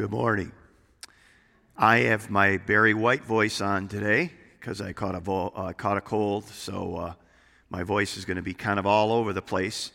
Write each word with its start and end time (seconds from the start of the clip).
good 0.00 0.10
morning. 0.10 0.50
I 1.76 1.98
have 1.98 2.30
my 2.30 2.56
Barry 2.56 2.94
White 2.94 3.22
voice 3.22 3.60
on 3.60 3.86
today 3.86 4.32
because 4.58 4.80
I 4.80 4.94
caught 4.94 5.14
a, 5.14 5.20
vo- 5.20 5.52
uh, 5.54 5.74
caught 5.74 5.98
a 5.98 6.00
cold, 6.00 6.46
so 6.46 6.96
uh, 6.96 7.12
my 7.68 7.82
voice 7.82 8.16
is 8.16 8.24
going 8.24 8.38
to 8.38 8.42
be 8.42 8.54
kind 8.54 8.78
of 8.78 8.86
all 8.86 9.12
over 9.12 9.34
the 9.34 9.42
place. 9.42 9.92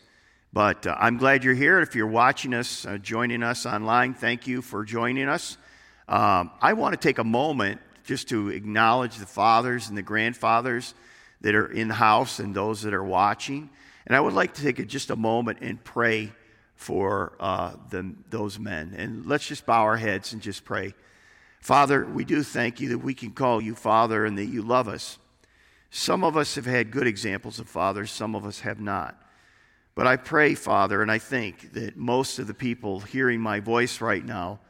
But 0.52 0.86
uh, 0.86 0.94
I'm 0.96 1.16
glad 1.16 1.42
you're 1.42 1.54
here. 1.54 1.80
If 1.80 1.96
you're 1.96 2.06
watching 2.06 2.54
us, 2.54 2.86
uh, 2.86 2.98
joining 2.98 3.42
us 3.42 3.66
online, 3.66 4.14
thank 4.14 4.46
you 4.46 4.62
for 4.62 4.84
joining 4.84 5.28
us. 5.28 5.58
Um, 6.06 6.52
I 6.60 6.74
want 6.74 6.92
to 6.92 7.00
take 7.00 7.18
a 7.18 7.24
moment 7.24 7.80
just 8.04 8.28
to 8.28 8.50
acknowledge 8.50 9.16
the 9.16 9.26
fathers 9.26 9.88
and 9.88 9.98
the 9.98 10.02
grandfathers 10.02 10.94
that 11.40 11.56
are 11.56 11.66
in 11.66 11.88
the 11.88 11.94
house 11.94 12.38
and 12.38 12.54
those 12.54 12.82
that 12.82 12.94
are 12.94 13.02
watching. 13.02 13.70
And 14.06 14.14
I 14.14 14.20
would 14.20 14.34
like 14.34 14.54
to 14.54 14.62
take 14.62 14.86
just 14.86 15.10
a 15.10 15.16
moment 15.16 15.58
and 15.62 15.82
pray 15.82 16.32
for 16.76 17.32
uh, 17.40 17.72
the, 17.90 18.14
those 18.30 18.58
men. 18.58 18.94
And 18.96 19.26
let's 19.26 19.46
just 19.46 19.66
bow 19.66 19.82
our 19.82 19.96
heads 19.96 20.32
and 20.32 20.40
just 20.40 20.64
pray. 20.64 20.94
Father, 21.60 22.04
we 22.04 22.24
do 22.24 22.42
thank 22.42 22.80
you 22.80 22.90
that 22.90 22.98
we 22.98 23.14
can 23.14 23.32
call 23.32 23.60
you 23.60 23.74
Father 23.74 24.24
and 24.24 24.38
that 24.38 24.44
you 24.44 24.62
love 24.62 24.86
us. 24.86 25.18
Some 25.90 26.22
of 26.22 26.36
us 26.36 26.54
have 26.54 26.66
had 26.66 26.90
good 26.90 27.06
examples 27.06 27.58
of 27.58 27.68
fathers, 27.68 28.10
some 28.10 28.34
of 28.34 28.44
us 28.44 28.60
have 28.60 28.80
not. 28.80 29.20
But 29.94 30.06
I 30.06 30.16
pray, 30.16 30.54
Father, 30.54 31.00
and 31.00 31.10
I 31.10 31.18
think 31.18 31.72
that 31.72 31.96
most 31.96 32.38
of 32.38 32.46
the 32.46 32.54
people 32.54 33.00
hearing 33.00 33.40
my 33.40 33.60
voice 33.60 34.02
right 34.02 34.24
now, 34.24 34.60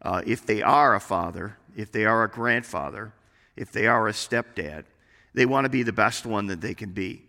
uh, 0.00 0.22
if 0.24 0.46
they 0.46 0.62
are 0.62 0.94
a 0.94 1.00
father, 1.00 1.58
if 1.76 1.90
they 1.90 2.04
are 2.04 2.22
a 2.22 2.30
grandfather, 2.30 3.12
if 3.56 3.72
they 3.72 3.88
are 3.88 4.06
a 4.06 4.12
stepdad, 4.12 4.84
they 5.34 5.44
want 5.44 5.64
to 5.64 5.68
be 5.68 5.82
the 5.82 5.92
best 5.92 6.24
one 6.24 6.46
that 6.46 6.60
they 6.60 6.72
can 6.72 6.92
be. 6.92 7.25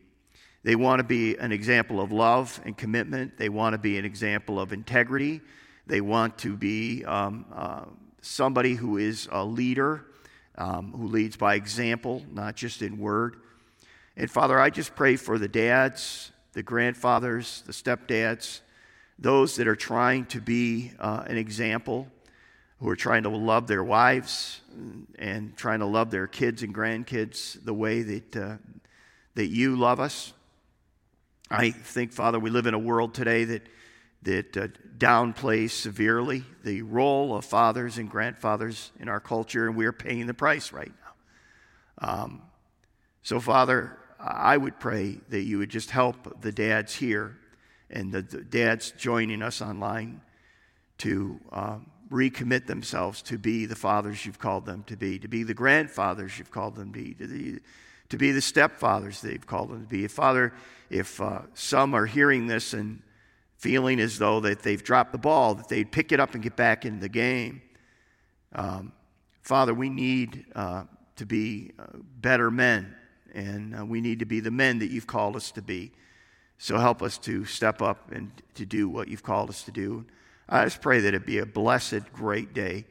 They 0.68 0.76
want 0.76 1.00
to 1.00 1.06
be 1.06 1.38
an 1.38 1.54
example 1.54 2.02
of 2.02 2.12
love 2.12 2.60
and 2.66 2.76
commitment. 2.76 3.38
They 3.38 3.48
want 3.48 3.72
to 3.72 3.78
be 3.78 3.98
an 3.98 4.04
example 4.04 4.60
of 4.60 4.74
integrity. 4.74 5.40
They 5.86 6.02
want 6.02 6.38
to 6.40 6.58
be 6.58 7.06
um, 7.06 7.46
uh, 7.56 7.86
somebody 8.20 8.76
who 8.76 8.98
is 8.98 9.30
a 9.32 9.46
leader, 9.46 10.08
um, 10.58 10.92
who 10.92 11.08
leads 11.08 11.38
by 11.38 11.56
example, 11.56 12.26
not 12.34 12.58
just 12.58 12.82
in 12.82 12.98
word. 12.98 13.38
And 14.18 14.30
Father, 14.30 14.60
I 14.60 14.70
just 14.70 14.94
pray 14.94 15.16
for 15.16 15.38
the 15.38 15.48
dads, 15.48 16.34
the 16.52 16.64
grandfathers, 16.64 17.64
the 17.66 17.72
stepdads, 17.72 18.60
those 19.18 19.56
that 19.56 19.70
are 19.70 19.76
trying 19.78 20.26
to 20.26 20.42
be 20.42 20.92
uh, 21.00 21.24
an 21.28 21.38
example, 21.38 22.10
who 22.82 22.90
are 22.90 22.98
trying 22.98 23.24
to 23.24 23.30
love 23.30 23.68
their 23.68 23.86
wives 23.86 24.60
and 25.18 25.56
trying 25.56 25.80
to 25.80 25.86
love 25.86 26.12
their 26.12 26.28
kids 26.28 26.62
and 26.62 26.76
grandkids 26.76 27.64
the 27.64 27.74
way 27.74 28.02
that, 28.02 28.36
uh, 28.36 28.58
that 29.36 29.48
you 29.48 29.78
love 29.78 30.02
us. 30.02 30.34
I 31.50 31.72
think, 31.72 32.12
Father, 32.12 32.40
we 32.40 32.50
live 32.50 32.66
in 32.66 32.74
a 32.74 32.80
world 32.80 33.14
today 33.14 33.46
that, 33.46 33.62
that 34.24 34.58
uh, 34.58 34.68
downplays 34.98 35.72
severely 35.72 36.44
the 36.64 36.82
role 36.82 37.36
of 37.36 37.46
fathers 37.46 37.98
and 37.98 38.10
grandfathers 38.10 38.92
in 39.00 39.08
our 39.08 39.20
culture, 39.20 39.68
and 39.68 39.76
we 39.76 39.86
are 39.86 39.94
paying 39.94 40.28
the 40.28 40.34
price 40.34 40.74
right 40.74 40.92
now. 42.02 42.10
Um, 42.10 42.42
so, 43.24 43.40
Father, 43.40 43.98
I 44.20 44.58
would 44.58 44.80
pray 44.80 45.20
that 45.30 45.42
you 45.42 45.60
would 45.60 45.70
just 45.70 45.92
help 45.92 46.42
the 46.42 46.52
dads 46.52 46.94
here 46.96 47.38
and 47.90 48.12
the, 48.12 48.22
the 48.22 48.42
dads 48.42 48.92
joining 48.92 49.42
us 49.42 49.62
online 49.62 50.22
to 51.00 51.40
um, 51.52 51.90
recommit 52.12 52.66
themselves 52.66 53.22
to 53.22 53.38
be 53.38 53.66
the 53.66 53.76
fathers 53.76 54.26
you've 54.26 54.40
called 54.40 54.66
them 54.66 54.84
to 54.88 54.98
be, 54.98 55.20
to 55.20 55.28
be 55.28 55.44
the 55.44 55.54
grandfathers 55.54 56.38
you've 56.38 56.52
called 56.52 56.76
them 56.76 56.92
to 56.92 57.00
be, 57.00 57.14
to, 57.14 57.28
the, 57.28 57.60
to 58.10 58.18
be 58.18 58.32
the 58.32 58.40
stepfathers 58.40 59.22
they've 59.22 59.46
called 59.46 59.70
them 59.70 59.82
to 59.82 59.88
be. 59.88 60.08
Father, 60.08 60.54
if 60.90 61.20
uh, 61.20 61.42
some 61.54 61.94
are 61.94 62.06
hearing 62.06 62.48
this 62.48 62.74
and 62.74 63.02
feeling 63.58 64.00
as 64.00 64.20
though 64.20 64.40
that 64.40 64.62
they've 64.62 64.84
dropped 64.84 65.12
the 65.12 65.18
ball, 65.18 65.56
that 65.56 65.68
they'd 65.68 65.92
pick 65.92 66.12
it 66.12 66.20
up 66.20 66.34
and 66.34 66.44
get 66.44 66.56
back 66.56 66.86
in 66.86 67.00
the 67.00 67.10
game. 67.10 67.62
Um, 68.54 68.94
Father, 69.42 69.74
we 69.74 69.90
need 69.90 70.46
uh, 70.56 70.84
to 71.16 71.26
be 71.26 71.72
uh, 71.80 71.86
better 72.22 72.52
men, 72.52 72.96
and 73.34 73.78
uh, 73.78 73.86
we 73.86 74.02
need 74.02 74.20
to 74.20 74.26
be 74.26 74.40
the 74.40 74.52
men 74.52 74.80
that 74.80 74.92
you've 74.92 75.08
called 75.08 75.36
us 75.36 75.52
to 75.52 75.62
be. 75.62 75.92
So 76.60 76.78
help 76.78 77.02
us 77.02 77.18
to 77.20 77.46
step 77.46 77.82
up 77.82 78.12
and 78.12 78.32
to 78.56 78.66
do 78.66 78.90
what 78.90 79.08
you've 79.08 79.24
called 79.24 79.50
us 79.50 79.64
to 79.64 79.72
do. 79.72 80.06
I 80.50 80.64
just 80.64 80.82
pray 80.82 81.02
that 81.02 81.14
it 81.14 81.26
be 81.26 81.40
a 81.40 81.46
blessed, 81.46 82.14
great 82.14 82.54
day 82.54 82.86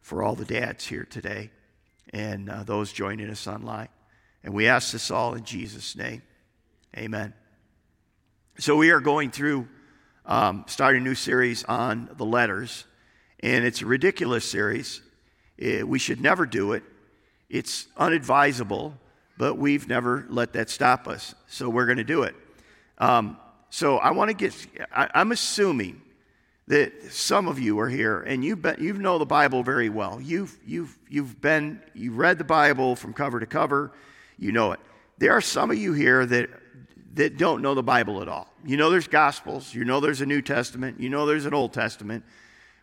for 0.00 0.22
all 0.22 0.34
the 0.34 0.44
dads 0.44 0.86
here 0.86 1.06
today 1.08 1.50
and 2.12 2.50
uh, 2.50 2.64
those 2.64 2.92
joining 2.92 3.30
us 3.30 3.46
online. 3.46 3.88
And 4.48 4.54
we 4.54 4.66
ask 4.66 4.92
this 4.92 5.10
all 5.10 5.34
in 5.34 5.44
Jesus' 5.44 5.94
name. 5.94 6.22
Amen. 6.96 7.34
So 8.58 8.76
we 8.76 8.92
are 8.92 9.00
going 9.00 9.30
through, 9.30 9.68
um, 10.24 10.64
starting 10.66 11.02
a 11.02 11.04
new 11.04 11.14
series 11.14 11.64
on 11.64 12.08
the 12.16 12.24
letters, 12.24 12.86
and 13.40 13.66
it's 13.66 13.82
a 13.82 13.84
ridiculous 13.84 14.50
series. 14.50 15.02
It, 15.58 15.86
we 15.86 15.98
should 15.98 16.22
never 16.22 16.46
do 16.46 16.72
it. 16.72 16.82
It's 17.50 17.88
unadvisable, 17.98 18.94
but 19.36 19.58
we've 19.58 19.86
never 19.86 20.24
let 20.30 20.54
that 20.54 20.70
stop 20.70 21.08
us. 21.08 21.34
So 21.48 21.68
we're 21.68 21.84
going 21.84 21.98
to 21.98 22.02
do 22.02 22.22
it. 22.22 22.34
Um, 22.96 23.36
so 23.68 23.98
I 23.98 24.12
want 24.12 24.30
to 24.30 24.34
get, 24.34 24.54
I, 24.90 25.10
I'm 25.12 25.30
assuming 25.30 26.00
that 26.68 27.12
some 27.12 27.48
of 27.48 27.58
you 27.58 27.78
are 27.80 27.88
here 27.90 28.20
and 28.20 28.40
been, 28.62 28.76
you 28.78 28.94
know 28.94 29.18
the 29.18 29.26
Bible 29.26 29.62
very 29.62 29.90
well. 29.90 30.22
You've, 30.22 30.56
you've, 30.66 30.98
you've 31.06 31.38
been, 31.38 31.82
you 31.92 32.12
read 32.12 32.38
the 32.38 32.44
Bible 32.44 32.96
from 32.96 33.12
cover 33.12 33.40
to 33.40 33.46
cover, 33.46 33.92
you 34.38 34.52
know 34.52 34.72
it. 34.72 34.80
There 35.18 35.32
are 35.32 35.40
some 35.40 35.70
of 35.70 35.78
you 35.78 35.92
here 35.92 36.24
that 36.26 36.50
that 37.14 37.36
don't 37.36 37.62
know 37.62 37.74
the 37.74 37.82
Bible 37.82 38.22
at 38.22 38.28
all. 38.28 38.52
You 38.64 38.76
know 38.76 38.90
there's 38.90 39.08
Gospels, 39.08 39.74
you 39.74 39.84
know 39.84 39.98
there's 40.00 40.20
a 40.20 40.26
New 40.26 40.42
Testament, 40.42 41.00
you 41.00 41.08
know 41.08 41.26
there's 41.26 41.46
an 41.46 41.54
Old 41.54 41.72
Testament, 41.72 42.24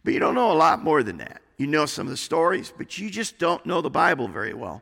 but 0.03 0.13
you 0.13 0.19
don't 0.19 0.35
know 0.35 0.51
a 0.51 0.53
lot 0.53 0.83
more 0.83 1.03
than 1.03 1.17
that. 1.17 1.41
You 1.57 1.67
know 1.67 1.85
some 1.85 2.07
of 2.07 2.11
the 2.11 2.17
stories, 2.17 2.73
but 2.77 2.97
you 2.97 3.09
just 3.09 3.37
don't 3.39 3.65
know 3.65 3.81
the 3.81 3.89
Bible 3.89 4.27
very 4.27 4.53
well. 4.53 4.81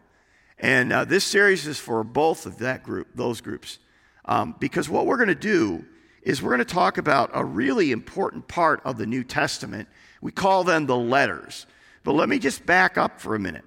And 0.58 0.92
uh, 0.92 1.06
this 1.06 1.24
series 1.24 1.68
is 1.68 1.78
for 1.78 2.04
both 2.04 2.46
of 2.46 2.60
that 2.60 2.84
group, 2.84 3.10
those 3.14 3.42
groups, 3.42 3.80
um, 4.26 4.56
because 4.60 4.90
what 4.90 5.06
we're 5.06 5.18
going 5.18 5.28
to 5.28 5.36
do 5.36 5.86
is 6.24 6.42
we're 6.42 6.56
going 6.56 6.60
to 6.60 6.74
talk 6.74 6.98
about 6.98 7.30
a 7.34 7.44
really 7.44 7.92
important 7.92 8.48
part 8.48 8.82
of 8.86 8.98
the 8.98 9.06
New 9.06 9.24
Testament. 9.24 9.88
We 10.22 10.32
call 10.32 10.64
them 10.64 10.86
the 10.86 10.96
letters. 10.96 11.68
But 12.04 12.14
let 12.14 12.30
me 12.30 12.40
just 12.40 12.66
back 12.66 12.98
up 12.98 13.20
for 13.20 13.36
a 13.36 13.40
minute, 13.40 13.66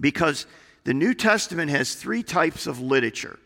because 0.00 0.46
the 0.84 0.94
New 0.94 1.14
Testament 1.14 1.70
has 1.70 1.94
three 1.94 2.22
types 2.22 2.66
of 2.66 2.80
literature. 2.80 3.38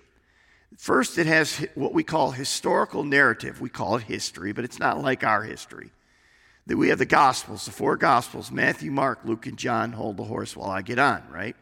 First, 0.77 1.19
it 1.19 1.27
has 1.27 1.67
what 1.75 1.95
we 1.95 2.03
call 2.03 2.31
historical 2.33 3.05
narrative. 3.05 3.61
We 3.61 3.69
call 3.69 3.97
it 3.97 4.05
history, 4.05 4.53
but 4.53 4.65
it's 4.65 4.79
not 4.79 5.01
like 5.01 5.25
our 5.25 5.43
history. 5.43 5.91
That 6.67 6.77
we 6.77 6.89
have 6.89 6.99
the 6.99 7.07
Gospels, 7.07 7.65
the 7.65 7.71
four 7.71 7.97
Gospels 7.97 8.51
Matthew, 8.51 8.91
Mark, 8.91 9.21
Luke, 9.25 9.47
and 9.47 9.57
John. 9.57 9.93
Hold 9.93 10.17
the 10.17 10.25
horse 10.25 10.57
while 10.57 10.71
I 10.71 10.83
get 10.83 10.99
on, 10.99 11.23
right? 11.31 11.57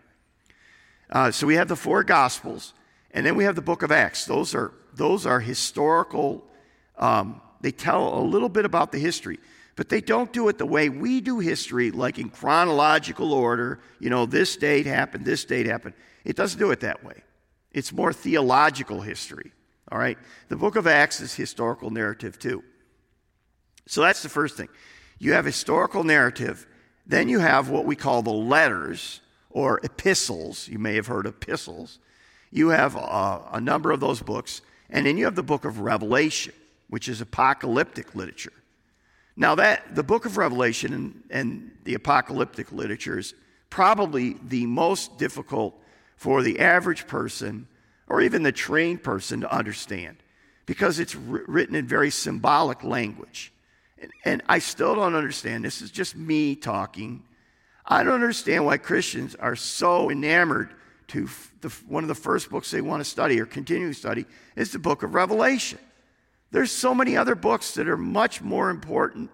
Uh, 1.10 1.30
so 1.30 1.46
we 1.46 1.56
have 1.56 1.68
the 1.68 1.76
four 1.76 2.02
Gospels, 2.02 2.72
and 3.12 3.24
then 3.24 3.36
we 3.36 3.44
have 3.44 3.54
the 3.54 3.62
book 3.62 3.82
of 3.82 3.92
Acts. 3.92 4.24
Those 4.24 4.54
are, 4.54 4.72
those 4.94 5.26
are 5.26 5.40
historical, 5.40 6.42
um, 6.98 7.40
they 7.60 7.70
tell 7.70 8.18
a 8.18 8.22
little 8.22 8.48
bit 8.48 8.64
about 8.64 8.90
the 8.92 8.98
history, 8.98 9.38
but 9.76 9.88
they 9.88 10.00
don't 10.00 10.32
do 10.32 10.48
it 10.48 10.58
the 10.58 10.66
way 10.66 10.88
we 10.88 11.20
do 11.20 11.40
history, 11.40 11.90
like 11.90 12.18
in 12.18 12.30
chronological 12.30 13.32
order. 13.32 13.80
You 13.98 14.10
know, 14.10 14.26
this 14.26 14.56
date 14.56 14.86
happened, 14.86 15.24
this 15.24 15.44
date 15.44 15.66
happened. 15.66 15.94
It 16.24 16.36
doesn't 16.36 16.58
do 16.58 16.70
it 16.70 16.80
that 16.80 17.02
way. 17.04 17.22
It's 17.72 17.92
more 17.92 18.12
theological 18.12 19.00
history. 19.00 19.52
All 19.90 19.98
right? 19.98 20.16
The 20.48 20.56
book 20.56 20.76
of 20.76 20.86
Acts 20.86 21.20
is 21.20 21.34
historical 21.34 21.90
narrative 21.90 22.38
too. 22.38 22.62
So 23.86 24.00
that's 24.00 24.22
the 24.22 24.28
first 24.28 24.56
thing. 24.56 24.68
You 25.18 25.32
have 25.32 25.44
historical 25.44 26.04
narrative, 26.04 26.66
then 27.06 27.28
you 27.28 27.40
have 27.40 27.68
what 27.68 27.84
we 27.84 27.96
call 27.96 28.22
the 28.22 28.32
letters 28.32 29.20
or 29.50 29.80
epistles. 29.82 30.68
You 30.68 30.78
may 30.78 30.94
have 30.94 31.06
heard 31.06 31.26
epistles. 31.26 31.98
You 32.50 32.68
have 32.68 32.94
a, 32.94 33.42
a 33.52 33.60
number 33.60 33.90
of 33.90 34.00
those 34.00 34.22
books, 34.22 34.62
and 34.88 35.06
then 35.06 35.18
you 35.18 35.24
have 35.24 35.34
the 35.34 35.42
book 35.42 35.64
of 35.64 35.80
Revelation, 35.80 36.54
which 36.88 37.08
is 37.08 37.20
apocalyptic 37.20 38.14
literature. 38.14 38.52
Now, 39.36 39.56
that 39.56 39.94
the 39.94 40.02
book 40.02 40.26
of 40.26 40.36
Revelation 40.36 40.92
and, 40.92 41.22
and 41.30 41.70
the 41.84 41.94
apocalyptic 41.94 42.70
literature 42.70 43.18
is 43.18 43.34
probably 43.68 44.36
the 44.46 44.66
most 44.66 45.18
difficult 45.18 45.74
for 46.16 46.42
the 46.42 46.60
average 46.60 47.06
person 47.06 47.66
or 48.06 48.20
even 48.20 48.42
the 48.42 48.52
trained 48.52 49.02
person 49.02 49.40
to 49.40 49.52
understand 49.52 50.16
because 50.66 50.98
it's 50.98 51.14
written 51.14 51.74
in 51.74 51.86
very 51.86 52.10
symbolic 52.10 52.84
language. 52.84 53.52
And, 53.98 54.12
and 54.24 54.42
I 54.48 54.60
still 54.60 54.94
don't 54.94 55.14
understand. 55.14 55.64
This 55.64 55.82
is 55.82 55.90
just 55.90 56.16
me 56.16 56.54
talking. 56.54 57.24
I 57.84 58.02
don't 58.02 58.14
understand 58.14 58.64
why 58.64 58.78
Christians 58.78 59.34
are 59.34 59.56
so 59.56 60.10
enamored 60.10 60.72
to 61.08 61.28
the, 61.60 61.68
one 61.86 62.04
of 62.04 62.08
the 62.08 62.14
first 62.14 62.50
books 62.50 62.70
they 62.70 62.80
want 62.80 63.00
to 63.00 63.04
study 63.04 63.40
or 63.40 63.46
continue 63.46 63.88
to 63.88 63.94
study 63.94 64.24
is 64.56 64.72
the 64.72 64.78
book 64.78 65.02
of 65.02 65.14
Revelation. 65.14 65.78
There's 66.54 66.70
so 66.70 66.94
many 66.94 67.16
other 67.16 67.34
books 67.34 67.74
that 67.74 67.88
are 67.88 67.96
much 67.96 68.40
more 68.40 68.70
important 68.70 69.28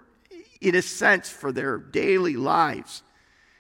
in 0.62 0.74
a 0.74 0.80
sense 0.80 1.28
for 1.28 1.52
their 1.52 1.76
daily 1.76 2.34
lives 2.36 3.02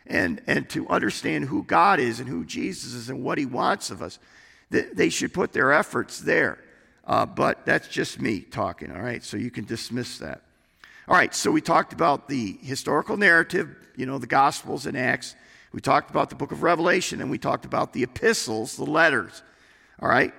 and, 0.06 0.40
and 0.46 0.66
to 0.70 0.88
understand 0.88 1.44
who 1.44 1.62
God 1.64 2.00
is 2.00 2.20
and 2.20 2.28
who 2.28 2.46
Jesus 2.46 2.94
is 2.94 3.10
and 3.10 3.22
what 3.22 3.36
he 3.36 3.44
wants 3.44 3.90
of 3.90 4.00
us, 4.00 4.18
That 4.70 4.96
they 4.96 5.10
should 5.10 5.34
put 5.34 5.52
their 5.52 5.74
efforts 5.74 6.20
there. 6.20 6.56
Uh, 7.04 7.26
but 7.26 7.66
that's 7.66 7.86
just 7.86 8.18
me 8.18 8.40
talking, 8.40 8.90
all 8.90 9.02
right? 9.02 9.22
So 9.22 9.36
you 9.36 9.50
can 9.50 9.66
dismiss 9.66 10.16
that. 10.20 10.40
All 11.06 11.14
right, 11.14 11.34
so 11.34 11.50
we 11.50 11.60
talked 11.60 11.92
about 11.92 12.28
the 12.30 12.56
historical 12.62 13.18
narrative, 13.18 13.76
you 13.94 14.06
know, 14.06 14.16
the 14.16 14.26
Gospels 14.26 14.86
and 14.86 14.96
Acts. 14.96 15.34
We 15.74 15.82
talked 15.82 16.10
about 16.10 16.30
the 16.30 16.36
book 16.36 16.50
of 16.50 16.62
Revelation, 16.62 17.20
and 17.20 17.30
we 17.30 17.36
talked 17.36 17.66
about 17.66 17.92
the 17.92 18.04
epistles, 18.04 18.76
the 18.76 18.86
letters. 18.86 19.42
All 20.00 20.08
right? 20.08 20.32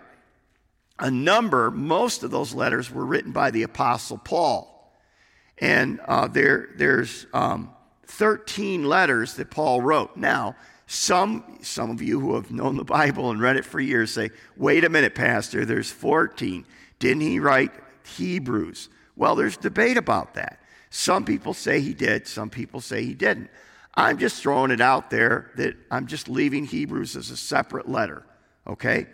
A 1.01 1.09
number, 1.09 1.71
most 1.71 2.21
of 2.21 2.29
those 2.29 2.53
letters 2.53 2.91
were 2.91 3.05
written 3.05 3.31
by 3.31 3.49
the 3.49 3.63
Apostle 3.63 4.19
Paul. 4.19 4.93
And 5.57 5.99
uh, 6.07 6.27
there, 6.27 6.69
there's 6.77 7.25
um, 7.33 7.71
13 8.05 8.85
letters 8.85 9.33
that 9.35 9.49
Paul 9.49 9.81
wrote. 9.81 10.15
Now, 10.15 10.55
some, 10.85 11.57
some 11.63 11.89
of 11.89 12.03
you 12.03 12.19
who 12.19 12.35
have 12.35 12.51
known 12.51 12.77
the 12.77 12.83
Bible 12.83 13.31
and 13.31 13.41
read 13.41 13.55
it 13.55 13.65
for 13.65 13.79
years 13.79 14.11
say, 14.11 14.29
wait 14.55 14.83
a 14.83 14.89
minute, 14.89 15.15
Pastor, 15.15 15.65
there's 15.65 15.89
14. 15.89 16.65
Didn't 16.99 17.21
he 17.21 17.39
write 17.39 17.71
Hebrews? 18.17 18.89
Well, 19.15 19.35
there's 19.35 19.57
debate 19.57 19.97
about 19.97 20.35
that. 20.35 20.61
Some 20.91 21.25
people 21.25 21.55
say 21.55 21.79
he 21.79 21.93
did, 21.95 22.27
some 22.27 22.49
people 22.49 22.79
say 22.79 23.03
he 23.03 23.15
didn't. 23.15 23.49
I'm 23.95 24.19
just 24.19 24.41
throwing 24.41 24.69
it 24.69 24.81
out 24.81 25.09
there 25.09 25.51
that 25.55 25.75
I'm 25.89 26.05
just 26.05 26.29
leaving 26.29 26.65
Hebrews 26.65 27.15
as 27.15 27.31
a 27.31 27.37
separate 27.37 27.89
letter, 27.89 28.23
okay? 28.67 29.07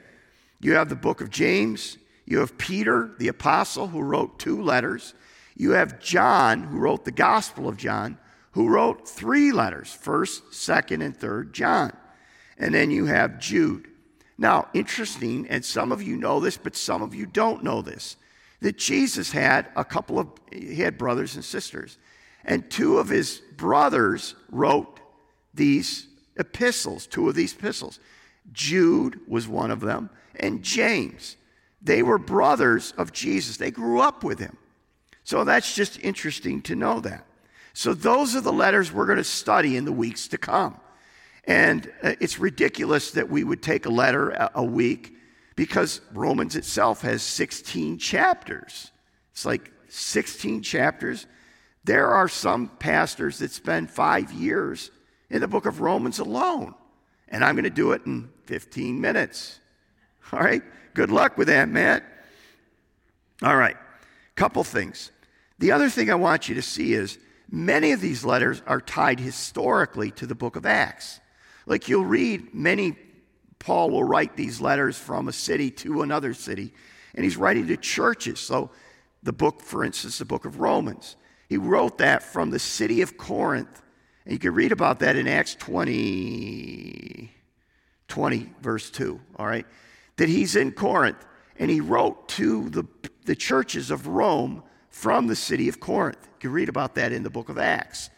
You 0.59 0.73
have 0.73 0.89
the 0.89 0.95
book 0.95 1.21
of 1.21 1.29
James, 1.29 1.97
you 2.27 2.39
have 2.39 2.57
Peter, 2.57 3.15
the 3.19 3.29
apostle, 3.29 3.87
who 3.87 4.01
wrote 4.01 4.37
two 4.37 4.61
letters. 4.61 5.13
You 5.55 5.71
have 5.71 5.99
John, 5.99 6.63
who 6.63 6.77
wrote 6.77 7.05
the 7.05 7.11
Gospel 7.11 7.69
of 7.69 7.77
John, 7.77 8.17
who 8.51 8.67
wrote 8.67 9.07
three 9.07 9.51
letters 9.51 9.93
first, 9.93 10.53
second, 10.53 11.01
and 11.01 11.15
third 11.15 11.53
John. 11.53 11.95
And 12.57 12.75
then 12.75 12.91
you 12.91 13.05
have 13.05 13.39
Jude. 13.39 13.87
Now, 14.37 14.67
interesting, 14.73 15.47
and 15.47 15.63
some 15.63 15.91
of 15.91 16.03
you 16.03 16.17
know 16.17 16.39
this, 16.39 16.57
but 16.57 16.75
some 16.75 17.01
of 17.01 17.15
you 17.15 17.25
don't 17.25 17.63
know 17.63 17.81
this, 17.81 18.17
that 18.61 18.77
Jesus 18.77 19.31
had 19.31 19.69
a 19.75 19.85
couple 19.85 20.19
of, 20.19 20.27
he 20.51 20.81
had 20.81 20.97
brothers 20.97 21.35
and 21.35 21.45
sisters. 21.45 21.97
And 22.43 22.69
two 22.69 22.97
of 22.97 23.07
his 23.07 23.41
brothers 23.55 24.35
wrote 24.51 24.99
these 25.53 26.07
epistles, 26.35 27.07
two 27.07 27.29
of 27.29 27.35
these 27.35 27.53
epistles. 27.53 27.99
Jude 28.53 29.19
was 29.27 29.47
one 29.47 29.71
of 29.71 29.79
them, 29.79 30.09
and 30.35 30.63
James. 30.63 31.37
They 31.81 32.01
were 32.01 32.17
brothers 32.17 32.93
of 32.97 33.13
Jesus. 33.13 33.57
They 33.57 33.71
grew 33.71 33.99
up 33.99 34.23
with 34.23 34.39
him. 34.39 34.57
So 35.23 35.43
that's 35.43 35.75
just 35.75 35.99
interesting 35.99 36.61
to 36.63 36.75
know 36.75 36.99
that. 37.01 37.25
So 37.73 37.93
those 37.93 38.35
are 38.35 38.41
the 38.41 38.51
letters 38.51 38.91
we're 38.91 39.05
going 39.05 39.19
to 39.19 39.23
study 39.23 39.77
in 39.77 39.85
the 39.85 39.91
weeks 39.91 40.27
to 40.29 40.37
come. 40.37 40.79
And 41.43 41.91
uh, 42.01 42.15
it's 42.19 42.39
ridiculous 42.39 43.11
that 43.11 43.29
we 43.29 43.43
would 43.43 43.61
take 43.61 43.85
a 43.85 43.89
letter 43.89 44.49
a 44.55 44.63
week 44.63 45.13
because 45.55 46.01
Romans 46.13 46.55
itself 46.55 47.01
has 47.01 47.21
16 47.21 47.99
chapters. 47.99 48.91
It's 49.31 49.45
like 49.45 49.71
16 49.87 50.63
chapters 50.63 51.27
there 51.87 52.09
are 52.09 52.27
some 52.27 52.67
pastors 52.79 53.39
that 53.39 53.51
spend 53.51 53.89
five 53.89 54.33
years 54.33 54.91
in 55.29 55.39
the 55.39 55.47
book 55.47 55.65
of 55.65 55.79
Romans 55.79 56.19
alone, 56.19 56.75
and 57.29 57.45
I'm 57.45 57.55
going 57.55 57.63
to 57.63 57.69
do 57.69 57.93
it 57.93 58.05
in 58.05 58.29
15 58.47 58.99
minutes. 58.99 59.59
All 60.31 60.39
right? 60.39 60.63
Good 60.93 61.11
luck 61.11 61.37
with 61.37 61.47
that, 61.47 61.69
Matt. 61.69 62.03
All 63.43 63.55
right, 63.55 63.77
couple 64.35 64.63
things. 64.63 65.11
The 65.59 65.71
other 65.71 65.89
thing 65.89 66.09
I 66.09 66.15
want 66.15 66.49
you 66.49 66.55
to 66.55 66.61
see 66.61 66.93
is 66.93 67.19
many 67.51 67.91
of 67.91 68.01
these 68.01 68.25
letters 68.25 68.63
are 68.65 68.81
tied 68.81 69.19
historically 69.19 70.09
to 70.11 70.25
the 70.25 70.33
book 70.33 70.55
of 70.55 70.65
Acts. 70.65 71.19
Like 71.67 71.87
you'll 71.87 72.05
read 72.05 72.53
many, 72.53 72.95
Paul 73.59 73.91
will 73.91 74.03
write 74.03 74.35
these 74.35 74.59
letters 74.59 74.97
from 74.97 75.27
a 75.27 75.33
city 75.33 75.69
to 75.71 76.01
another 76.01 76.33
city, 76.33 76.73
and 77.13 77.23
he's 77.23 77.37
writing 77.37 77.67
to 77.67 77.77
churches. 77.77 78.39
So 78.39 78.71
the 79.21 79.33
book, 79.33 79.61
for 79.61 79.83
instance, 79.83 80.17
the 80.17 80.25
book 80.25 80.45
of 80.45 80.59
Romans. 80.59 81.15
He 81.47 81.57
wrote 81.57 81.99
that 81.99 82.23
from 82.23 82.49
the 82.49 82.59
city 82.59 83.01
of 83.01 83.17
Corinth. 83.17 83.83
And 84.25 84.33
you 84.33 84.39
can 84.39 84.53
read 84.53 84.71
about 84.71 84.99
that 84.99 85.15
in 85.15 85.27
Acts 85.27 85.55
20, 85.55 87.31
20, 88.07 88.53
verse 88.61 88.89
2, 88.89 89.19
all 89.37 89.45
right? 89.45 89.65
That 90.17 90.29
he's 90.29 90.55
in 90.55 90.71
Corinth 90.71 91.25
and 91.59 91.69
he 91.69 91.81
wrote 91.81 92.27
to 92.29 92.69
the, 92.69 92.85
the 93.25 93.35
churches 93.35 93.91
of 93.91 94.07
Rome 94.07 94.63
from 94.89 95.27
the 95.27 95.35
city 95.35 95.69
of 95.69 95.79
Corinth. 95.79 96.19
You 96.23 96.39
can 96.39 96.51
read 96.51 96.69
about 96.69 96.95
that 96.95 97.11
in 97.11 97.23
the 97.23 97.29
book 97.29 97.49
of 97.49 97.57
Acts. 97.57 98.09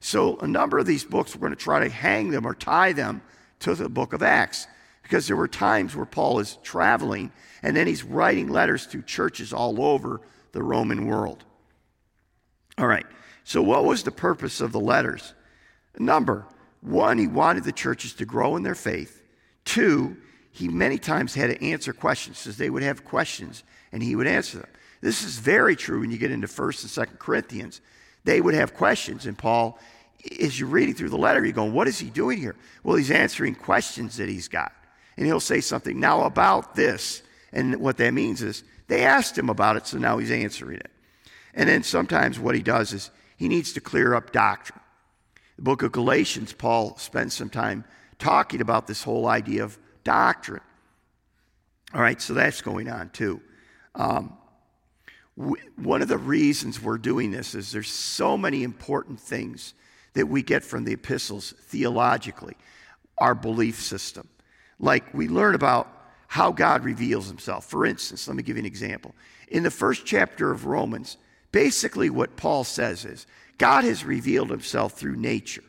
So, 0.00 0.36
a 0.38 0.46
number 0.46 0.78
of 0.78 0.86
these 0.86 1.04
books, 1.04 1.34
we're 1.34 1.40
going 1.40 1.52
to 1.52 1.56
try 1.56 1.82
to 1.82 1.90
hang 1.90 2.30
them 2.30 2.46
or 2.46 2.54
tie 2.54 2.92
them 2.92 3.20
to 3.60 3.74
the 3.74 3.88
book 3.88 4.12
of 4.12 4.22
Acts 4.22 4.68
because 5.02 5.26
there 5.26 5.36
were 5.36 5.48
times 5.48 5.96
where 5.96 6.06
Paul 6.06 6.38
is 6.38 6.58
traveling 6.62 7.32
and 7.62 7.76
then 7.76 7.86
he's 7.86 8.04
writing 8.04 8.48
letters 8.48 8.86
to 8.88 9.02
churches 9.02 9.52
all 9.52 9.82
over 9.82 10.20
the 10.52 10.62
Roman 10.62 11.06
world. 11.06 11.44
All 12.76 12.86
right. 12.86 13.06
So, 13.42 13.62
what 13.62 13.84
was 13.84 14.02
the 14.02 14.12
purpose 14.12 14.60
of 14.60 14.72
the 14.72 14.80
letters? 14.80 15.34
Number 15.98 16.46
one, 16.80 17.18
he 17.18 17.26
wanted 17.26 17.64
the 17.64 17.72
churches 17.72 18.12
to 18.14 18.24
grow 18.24 18.56
in 18.56 18.62
their 18.62 18.74
faith. 18.74 19.17
Two, 19.68 20.16
he 20.50 20.66
many 20.66 20.96
times 20.96 21.34
had 21.34 21.50
to 21.50 21.62
answer 21.62 21.92
questions 21.92 22.42
because 22.42 22.56
they 22.56 22.70
would 22.70 22.82
have 22.82 23.04
questions 23.04 23.64
and 23.92 24.02
he 24.02 24.16
would 24.16 24.26
answer 24.26 24.60
them. 24.60 24.70
This 25.02 25.22
is 25.22 25.38
very 25.38 25.76
true 25.76 26.00
when 26.00 26.10
you 26.10 26.16
get 26.16 26.30
into 26.30 26.46
1st 26.46 26.98
and 26.98 27.08
2nd 27.08 27.18
Corinthians. 27.18 27.82
They 28.24 28.40
would 28.40 28.54
have 28.54 28.72
questions, 28.72 29.26
and 29.26 29.36
Paul, 29.36 29.78
as 30.40 30.58
you're 30.58 30.70
reading 30.70 30.94
through 30.94 31.10
the 31.10 31.18
letter, 31.18 31.44
you're 31.44 31.52
going, 31.52 31.74
What 31.74 31.86
is 31.86 31.98
he 31.98 32.08
doing 32.08 32.38
here? 32.38 32.56
Well, 32.82 32.96
he's 32.96 33.10
answering 33.10 33.56
questions 33.56 34.16
that 34.16 34.30
he's 34.30 34.48
got. 34.48 34.72
And 35.18 35.26
he'll 35.26 35.38
say 35.38 35.60
something 35.60 36.00
now 36.00 36.22
about 36.22 36.74
this. 36.74 37.22
And 37.52 37.76
what 37.76 37.98
that 37.98 38.14
means 38.14 38.40
is 38.40 38.64
they 38.86 39.04
asked 39.04 39.36
him 39.36 39.50
about 39.50 39.76
it, 39.76 39.86
so 39.86 39.98
now 39.98 40.16
he's 40.16 40.30
answering 40.30 40.78
it. 40.78 40.90
And 41.52 41.68
then 41.68 41.82
sometimes 41.82 42.40
what 42.40 42.54
he 42.54 42.62
does 42.62 42.94
is 42.94 43.10
he 43.36 43.48
needs 43.48 43.74
to 43.74 43.82
clear 43.82 44.14
up 44.14 44.32
doctrine. 44.32 44.80
The 45.56 45.62
book 45.62 45.82
of 45.82 45.92
Galatians, 45.92 46.54
Paul 46.54 46.96
spends 46.96 47.34
some 47.34 47.50
time 47.50 47.84
talking 48.18 48.60
about 48.60 48.86
this 48.86 49.02
whole 49.02 49.26
idea 49.26 49.64
of 49.64 49.78
doctrine. 50.04 50.62
All 51.94 52.00
right, 52.00 52.20
so 52.20 52.34
that's 52.34 52.60
going 52.60 52.88
on 52.88 53.10
too. 53.10 53.40
Um, 53.94 54.36
one 55.76 56.02
of 56.02 56.08
the 56.08 56.18
reasons 56.18 56.82
we're 56.82 56.98
doing 56.98 57.30
this 57.30 57.54
is 57.54 57.70
there's 57.70 57.90
so 57.90 58.36
many 58.36 58.64
important 58.64 59.20
things 59.20 59.74
that 60.14 60.26
we 60.26 60.42
get 60.42 60.64
from 60.64 60.84
the 60.84 60.92
epistles 60.92 61.54
theologically, 61.60 62.56
our 63.18 63.34
belief 63.34 63.80
system. 63.80 64.28
Like 64.80 65.14
we 65.14 65.28
learn 65.28 65.54
about 65.54 65.88
how 66.26 66.50
God 66.50 66.84
reveals 66.84 67.28
himself. 67.28 67.66
For 67.66 67.86
instance, 67.86 68.26
let 68.26 68.36
me 68.36 68.42
give 68.42 68.56
you 68.56 68.62
an 68.62 68.66
example. 68.66 69.14
In 69.48 69.62
the 69.62 69.70
first 69.70 70.04
chapter 70.04 70.50
of 70.50 70.66
Romans, 70.66 71.16
Basically, 71.52 72.10
what 72.10 72.36
Paul 72.36 72.64
says 72.64 73.04
is 73.04 73.26
God 73.56 73.84
has 73.84 74.04
revealed 74.04 74.50
himself 74.50 74.92
through 74.92 75.16
nature. 75.16 75.64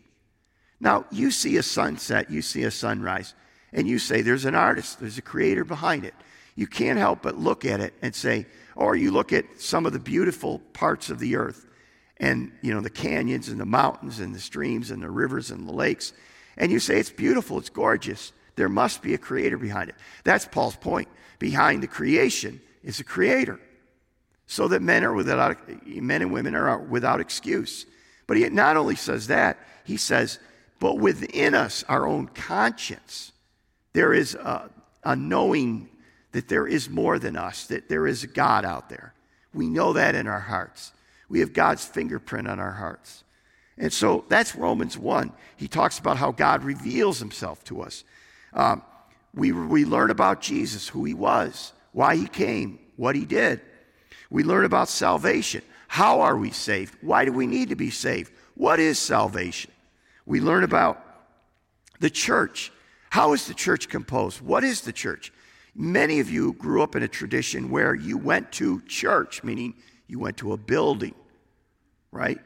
Now, 0.80 1.06
you 1.12 1.32
see 1.32 1.58
a 1.58 1.64
sunset, 1.64 2.30
you 2.30 2.42
see 2.42 2.64
a 2.64 2.72
sunrise, 2.72 3.34
and 3.74 3.88
you 3.88 4.00
say 4.00 4.22
there's 4.22 4.46
an 4.46 4.56
artist, 4.56 5.00
there's 5.00 5.18
a 5.18 5.22
creator 5.22 5.64
behind 5.64 6.06
it. 6.06 6.14
You 6.56 6.68
can't 6.68 7.00
help 7.00 7.22
but 7.22 7.38
look 7.38 7.66
at 7.66 7.80
it 7.80 7.94
and 8.02 8.14
say, 8.14 8.46
or 8.76 8.96
you 8.96 9.12
look 9.12 9.34
at 9.34 9.46
some 9.62 9.86
of 9.86 9.94
the 9.94 10.00
beautiful 10.00 10.60
parts 10.74 11.10
of 11.10 11.20
the 11.20 11.36
earth 11.36 11.66
and, 12.18 12.52
you 12.62 12.74
know, 12.74 12.82
the 12.82 12.90
canyons 12.90 13.50
and 13.50 13.60
the 13.60 13.66
mountains 13.66 14.20
and 14.20 14.34
the 14.34 14.40
streams 14.40 14.92
and 14.92 15.02
the 15.02 15.10
rivers 15.10 15.52
and 15.52 15.68
the 15.68 15.74
lakes, 15.74 16.14
and 16.58 16.72
you 16.72 16.80
say 16.80 16.98
it's 16.98 17.12
beautiful, 17.12 17.58
it's 17.58 17.70
gorgeous. 17.70 18.34
There 18.56 18.70
must 18.70 19.02
be 19.02 19.14
a 19.14 19.18
creator 19.18 19.58
behind 19.58 19.90
it. 19.90 19.96
That's 20.26 20.46
Paul's 20.46 20.76
point. 20.76 21.08
Behind 21.40 21.82
the 21.82 21.88
creation 21.88 22.60
is 22.84 23.00
a 23.00 23.06
creator 23.06 23.60
so 24.48 24.68
that 24.68 24.82
men 24.82 25.06
are 25.06 25.14
without 25.14 25.58
men 25.86 26.22
and 26.22 26.34
women 26.34 26.56
are 26.56 26.78
without 26.80 27.22
excuse. 27.22 27.86
But 28.28 28.36
he 28.36 28.50
not 28.50 28.76
only 28.76 28.96
says 28.96 29.28
that, 29.28 29.58
he 29.86 29.96
says, 29.96 30.40
but 30.80 30.98
within 30.98 31.54
us, 31.54 31.84
our 31.90 32.08
own 32.08 32.28
conscience, 32.28 33.32
there 33.94 34.14
is 34.14 34.36
a, 34.36 34.70
a 35.04 35.16
knowing 35.16 35.90
that 36.32 36.48
there 36.48 36.68
is 36.68 36.90
more 36.90 37.20
than 37.20 37.36
us, 37.36 37.68
that 37.68 37.90
there 37.90 38.08
is 38.08 38.24
a 38.24 38.28
God 38.28 38.66
out 38.66 38.90
there. 38.90 39.14
We 39.54 39.68
know 39.68 39.94
that 39.94 40.16
in 40.16 40.28
our 40.28 40.40
hearts. 40.40 40.94
We 41.28 41.40
have 41.40 41.54
God's 41.54 41.86
fingerprint 41.86 42.48
on 42.48 42.60
our 42.60 42.72
hearts. 42.72 43.24
And 43.78 43.92
so 43.92 44.26
that's 44.28 44.56
Romans 44.56 44.98
1. 44.98 45.32
He 45.56 45.68
talks 45.68 46.00
about 46.00 46.18
how 46.18 46.32
God 46.32 46.64
reveals 46.64 47.20
himself 47.20 47.64
to 47.66 47.82
us. 47.82 48.04
Um, 48.54 48.84
we, 49.34 49.52
we 49.52 49.86
learn 49.86 50.12
about 50.12 50.42
Jesus, 50.42 50.88
who 50.88 51.06
he 51.06 51.14
was, 51.14 51.72
why 51.94 52.16
he 52.16 52.28
came, 52.28 52.80
what 52.98 53.16
he 53.16 53.26
did. 53.26 53.62
We 54.30 54.44
learn 54.44 54.66
about 54.66 54.90
salvation. 54.90 55.62
How 55.88 56.22
are 56.22 56.38
we 56.38 56.52
saved? 56.52 56.96
Why 57.02 57.26
do 57.26 57.32
we 57.32 57.48
need 57.48 57.70
to 57.70 57.76
be 57.76 57.90
saved? 57.90 58.32
What 58.56 58.80
is 58.80 59.00
salvation? 59.00 59.72
We 60.30 60.42
learn 60.42 60.64
about 60.64 61.04
the 62.00 62.12
church. 62.12 62.72
How 63.10 63.34
is 63.34 63.48
the 63.48 63.56
church 63.56 63.90
composed? 63.90 64.42
What 64.42 64.64
is 64.64 64.82
the 64.82 64.94
church? 64.94 65.34
Many 65.74 66.20
of 66.20 66.30
you 66.30 66.54
grew 66.54 66.84
up 66.84 66.96
in 66.96 67.02
a 67.02 67.08
tradition 67.08 67.72
where 67.72 67.96
you 67.96 68.16
went 68.16 68.52
to 68.54 68.80
church, 68.82 69.44
meaning 69.44 69.74
you 70.06 70.20
went 70.20 70.38
to 70.38 70.54
a 70.54 70.58
building, 70.58 71.16
right? 72.12 72.38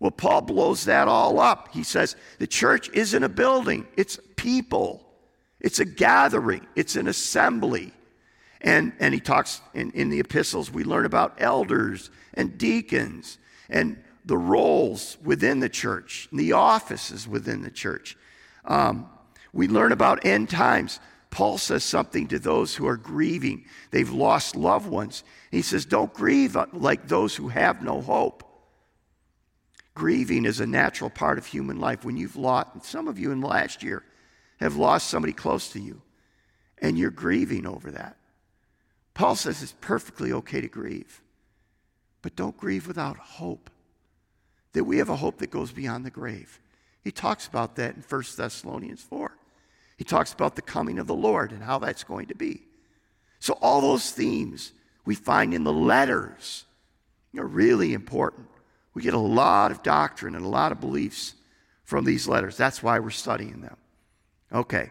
Well, 0.00 0.10
Paul 0.10 0.42
blows 0.42 0.84
that 0.84 1.08
all 1.08 1.40
up. 1.40 1.70
He 1.72 1.82
says 1.82 2.14
the 2.38 2.46
church 2.46 2.90
isn't 2.90 3.22
a 3.22 3.30
building, 3.30 3.86
it's 3.96 4.20
people, 4.36 5.02
it's 5.60 5.78
a 5.78 5.86
gathering, 5.86 6.66
it's 6.76 6.94
an 6.94 7.08
assembly. 7.08 7.94
And, 8.60 8.92
and 9.00 9.14
he 9.14 9.20
talks 9.20 9.62
in, 9.72 9.92
in 9.92 10.10
the 10.10 10.20
epistles, 10.20 10.70
we 10.70 10.84
learn 10.84 11.06
about 11.06 11.36
elders 11.38 12.10
and 12.34 12.58
deacons 12.58 13.38
and 13.70 14.03
the 14.24 14.38
roles 14.38 15.18
within 15.22 15.60
the 15.60 15.68
church, 15.68 16.28
the 16.32 16.52
offices 16.52 17.28
within 17.28 17.62
the 17.62 17.70
church. 17.70 18.16
Um, 18.64 19.08
we 19.52 19.68
learn 19.68 19.92
about 19.92 20.24
end 20.24 20.50
times. 20.50 21.00
Paul 21.30 21.58
says 21.58 21.84
something 21.84 22.28
to 22.28 22.38
those 22.38 22.74
who 22.74 22.86
are 22.86 22.96
grieving. 22.96 23.64
They've 23.90 24.10
lost 24.10 24.56
loved 24.56 24.88
ones. 24.88 25.24
He 25.50 25.62
says, 25.62 25.84
Don't 25.84 26.12
grieve 26.12 26.56
like 26.72 27.08
those 27.08 27.34
who 27.34 27.48
have 27.48 27.82
no 27.82 28.00
hope. 28.00 28.42
Grieving 29.94 30.44
is 30.44 30.60
a 30.60 30.66
natural 30.66 31.10
part 31.10 31.38
of 31.38 31.46
human 31.46 31.78
life. 31.78 32.04
When 32.04 32.16
you've 32.16 32.36
lost, 32.36 32.84
some 32.84 33.08
of 33.08 33.18
you 33.18 33.30
in 33.30 33.40
the 33.40 33.46
last 33.46 33.82
year 33.82 34.04
have 34.58 34.76
lost 34.76 35.08
somebody 35.08 35.32
close 35.32 35.70
to 35.72 35.80
you, 35.80 36.02
and 36.78 36.98
you're 36.98 37.10
grieving 37.10 37.66
over 37.66 37.90
that. 37.92 38.16
Paul 39.12 39.36
says 39.36 39.62
it's 39.62 39.74
perfectly 39.80 40.32
okay 40.32 40.60
to 40.60 40.68
grieve, 40.68 41.22
but 42.22 42.34
don't 42.34 42.56
grieve 42.56 42.88
without 42.88 43.16
hope. 43.16 43.70
That 44.74 44.84
we 44.84 44.98
have 44.98 45.08
a 45.08 45.16
hope 45.16 45.38
that 45.38 45.50
goes 45.50 45.72
beyond 45.72 46.04
the 46.04 46.10
grave. 46.10 46.60
He 47.02 47.10
talks 47.10 47.46
about 47.46 47.76
that 47.76 47.96
in 47.96 48.02
1 48.02 48.22
Thessalonians 48.36 49.02
4. 49.02 49.36
He 49.96 50.04
talks 50.04 50.32
about 50.32 50.56
the 50.56 50.62
coming 50.62 50.98
of 50.98 51.06
the 51.06 51.14
Lord 51.14 51.52
and 51.52 51.62
how 51.62 51.78
that's 51.78 52.04
going 52.04 52.26
to 52.26 52.34
be. 52.34 52.62
So, 53.40 53.54
all 53.60 53.80
those 53.80 54.10
themes 54.10 54.72
we 55.04 55.14
find 55.14 55.54
in 55.54 55.64
the 55.64 55.72
letters 55.72 56.64
are 57.36 57.46
really 57.46 57.94
important. 57.94 58.48
We 58.94 59.02
get 59.02 59.14
a 59.14 59.18
lot 59.18 59.70
of 59.70 59.82
doctrine 59.82 60.34
and 60.34 60.44
a 60.44 60.48
lot 60.48 60.72
of 60.72 60.80
beliefs 60.80 61.34
from 61.84 62.04
these 62.04 62.26
letters. 62.26 62.56
That's 62.56 62.82
why 62.82 62.98
we're 62.98 63.10
studying 63.10 63.60
them. 63.60 63.76
Okay. 64.52 64.90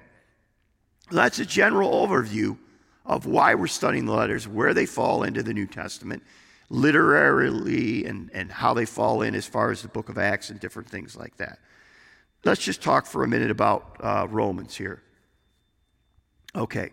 That's 1.11 1.39
a 1.39 1.45
general 1.45 2.07
overview 2.07 2.57
of 3.05 3.25
why 3.25 3.55
we're 3.55 3.67
studying 3.67 4.05
the 4.05 4.13
letters, 4.13 4.47
where 4.47 4.73
they 4.73 4.85
fall 4.85 5.23
into 5.23 5.43
the 5.43 5.53
New 5.53 5.67
Testament, 5.67 6.23
literarily, 6.69 8.05
and, 8.05 8.29
and 8.33 8.51
how 8.51 8.73
they 8.73 8.85
fall 8.85 9.21
in 9.21 9.35
as 9.35 9.45
far 9.45 9.71
as 9.71 9.81
the 9.81 9.87
book 9.87 10.09
of 10.09 10.17
Acts 10.17 10.49
and 10.49 10.59
different 10.59 10.89
things 10.89 11.15
like 11.15 11.37
that. 11.37 11.59
Let's 12.43 12.61
just 12.61 12.81
talk 12.81 13.05
for 13.05 13.23
a 13.23 13.27
minute 13.27 13.51
about 13.51 13.97
uh, 14.01 14.27
Romans 14.29 14.75
here. 14.75 15.01
Okay. 16.55 16.91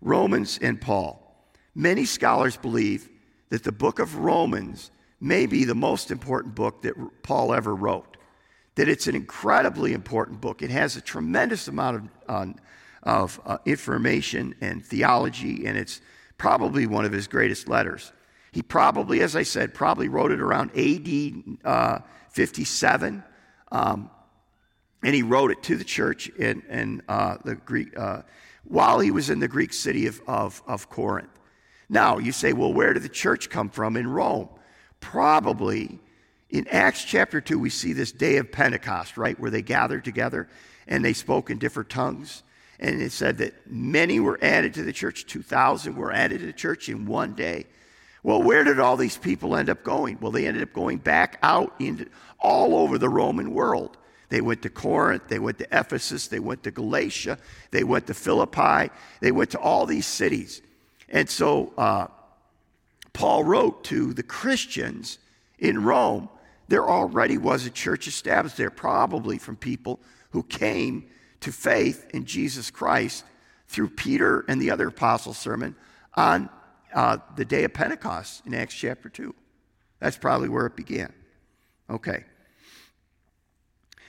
Romans 0.00 0.58
and 0.60 0.80
Paul. 0.80 1.18
Many 1.74 2.04
scholars 2.04 2.56
believe 2.56 3.08
that 3.48 3.64
the 3.64 3.72
book 3.72 3.98
of 3.98 4.16
Romans 4.16 4.90
may 5.20 5.46
be 5.46 5.64
the 5.64 5.74
most 5.74 6.10
important 6.10 6.54
book 6.54 6.82
that 6.82 6.94
Paul 7.22 7.54
ever 7.54 7.74
wrote. 7.74 8.16
That 8.74 8.88
it's 8.88 9.06
an 9.06 9.14
incredibly 9.14 9.92
important 9.92 10.40
book. 10.40 10.62
It 10.62 10.70
has 10.70 10.96
a 10.96 11.00
tremendous 11.00 11.68
amount 11.68 12.10
of, 12.28 12.54
of 13.02 13.40
uh, 13.44 13.58
information 13.64 14.54
and 14.60 14.84
theology, 14.84 15.66
and 15.66 15.76
it's 15.76 16.00
probably 16.38 16.86
one 16.86 17.04
of 17.04 17.12
his 17.12 17.26
greatest 17.26 17.68
letters. 17.68 18.12
He 18.52 18.62
probably, 18.62 19.20
as 19.20 19.34
I 19.34 19.42
said, 19.42 19.74
probably 19.74 20.08
wrote 20.08 20.30
it 20.30 20.40
around 20.40 20.70
AD 20.76 21.58
uh, 21.64 21.98
57. 22.30 23.24
Um, 23.70 24.10
and 25.02 25.14
he 25.14 25.22
wrote 25.22 25.50
it 25.50 25.62
to 25.64 25.76
the 25.76 25.84
church 25.84 26.28
in, 26.28 26.62
in 26.68 27.02
uh, 27.08 27.38
the 27.44 27.56
Greek, 27.56 27.98
uh, 27.98 28.22
while 28.64 29.00
he 29.00 29.10
was 29.10 29.30
in 29.30 29.40
the 29.40 29.48
Greek 29.48 29.72
city 29.72 30.06
of, 30.06 30.20
of, 30.26 30.62
of 30.66 30.88
Corinth. 30.88 31.30
Now, 31.88 32.18
you 32.18 32.32
say, 32.32 32.52
well, 32.52 32.72
where 32.72 32.92
did 32.92 33.02
the 33.02 33.08
church 33.08 33.50
come 33.50 33.68
from 33.68 33.96
in 33.96 34.06
Rome? 34.06 34.48
probably 35.02 35.98
in 36.48 36.66
Acts 36.68 37.04
chapter 37.04 37.42
2, 37.42 37.58
we 37.58 37.68
see 37.68 37.92
this 37.92 38.12
day 38.12 38.38
of 38.38 38.50
Pentecost, 38.50 39.18
right, 39.18 39.38
where 39.38 39.50
they 39.50 39.60
gathered 39.60 40.04
together 40.04 40.48
and 40.86 41.04
they 41.04 41.12
spoke 41.12 41.50
in 41.50 41.58
different 41.58 41.90
tongues. 41.90 42.42
And 42.80 43.02
it 43.02 43.12
said 43.12 43.38
that 43.38 43.70
many 43.70 44.20
were 44.20 44.38
added 44.42 44.74
to 44.74 44.82
the 44.82 44.92
church, 44.92 45.26
2,000 45.26 45.94
were 45.94 46.12
added 46.12 46.40
to 46.40 46.46
the 46.46 46.52
church 46.52 46.88
in 46.88 47.04
one 47.04 47.34
day. 47.34 47.66
Well, 48.22 48.42
where 48.42 48.62
did 48.62 48.78
all 48.78 48.96
these 48.96 49.16
people 49.16 49.56
end 49.56 49.68
up 49.68 49.82
going? 49.82 50.18
Well, 50.20 50.30
they 50.30 50.46
ended 50.46 50.62
up 50.62 50.72
going 50.72 50.98
back 50.98 51.38
out 51.42 51.74
into 51.80 52.06
all 52.38 52.76
over 52.76 52.98
the 52.98 53.08
Roman 53.08 53.52
world. 53.52 53.96
They 54.28 54.40
went 54.40 54.62
to 54.62 54.70
Corinth, 54.70 55.24
they 55.28 55.38
went 55.38 55.58
to 55.58 55.66
Ephesus, 55.70 56.28
they 56.28 56.38
went 56.38 56.62
to 56.62 56.70
Galatia, 56.70 57.38
they 57.70 57.84
went 57.84 58.06
to 58.06 58.14
Philippi, 58.14 58.90
they 59.20 59.30
went 59.30 59.50
to 59.50 59.58
all 59.58 59.84
these 59.84 60.06
cities. 60.06 60.62
And 61.10 61.28
so 61.28 61.74
uh, 61.76 62.06
Paul 63.12 63.44
wrote 63.44 63.84
to 63.84 64.14
the 64.14 64.22
Christians 64.22 65.18
in 65.58 65.84
Rome, 65.84 66.30
there 66.68 66.88
already 66.88 67.36
was 67.36 67.66
a 67.66 67.70
church 67.70 68.06
established 68.06 68.56
there, 68.56 68.70
probably 68.70 69.36
from 69.36 69.56
people 69.56 70.00
who 70.30 70.42
came 70.44 71.04
to 71.40 71.52
faith 71.52 72.06
in 72.14 72.24
Jesus 72.24 72.70
Christ 72.70 73.24
through 73.68 73.90
Peter 73.90 74.46
and 74.48 74.62
the 74.62 74.70
other 74.70 74.88
apostles' 74.88 75.36
sermon 75.36 75.76
on 76.14 76.48
uh, 76.94 77.18
the 77.36 77.44
day 77.44 77.64
of 77.64 77.72
Pentecost 77.72 78.46
in 78.46 78.54
Acts 78.54 78.74
chapter 78.74 79.08
2. 79.08 79.34
That's 80.00 80.16
probably 80.16 80.48
where 80.48 80.66
it 80.66 80.76
began. 80.76 81.12
Okay. 81.88 82.24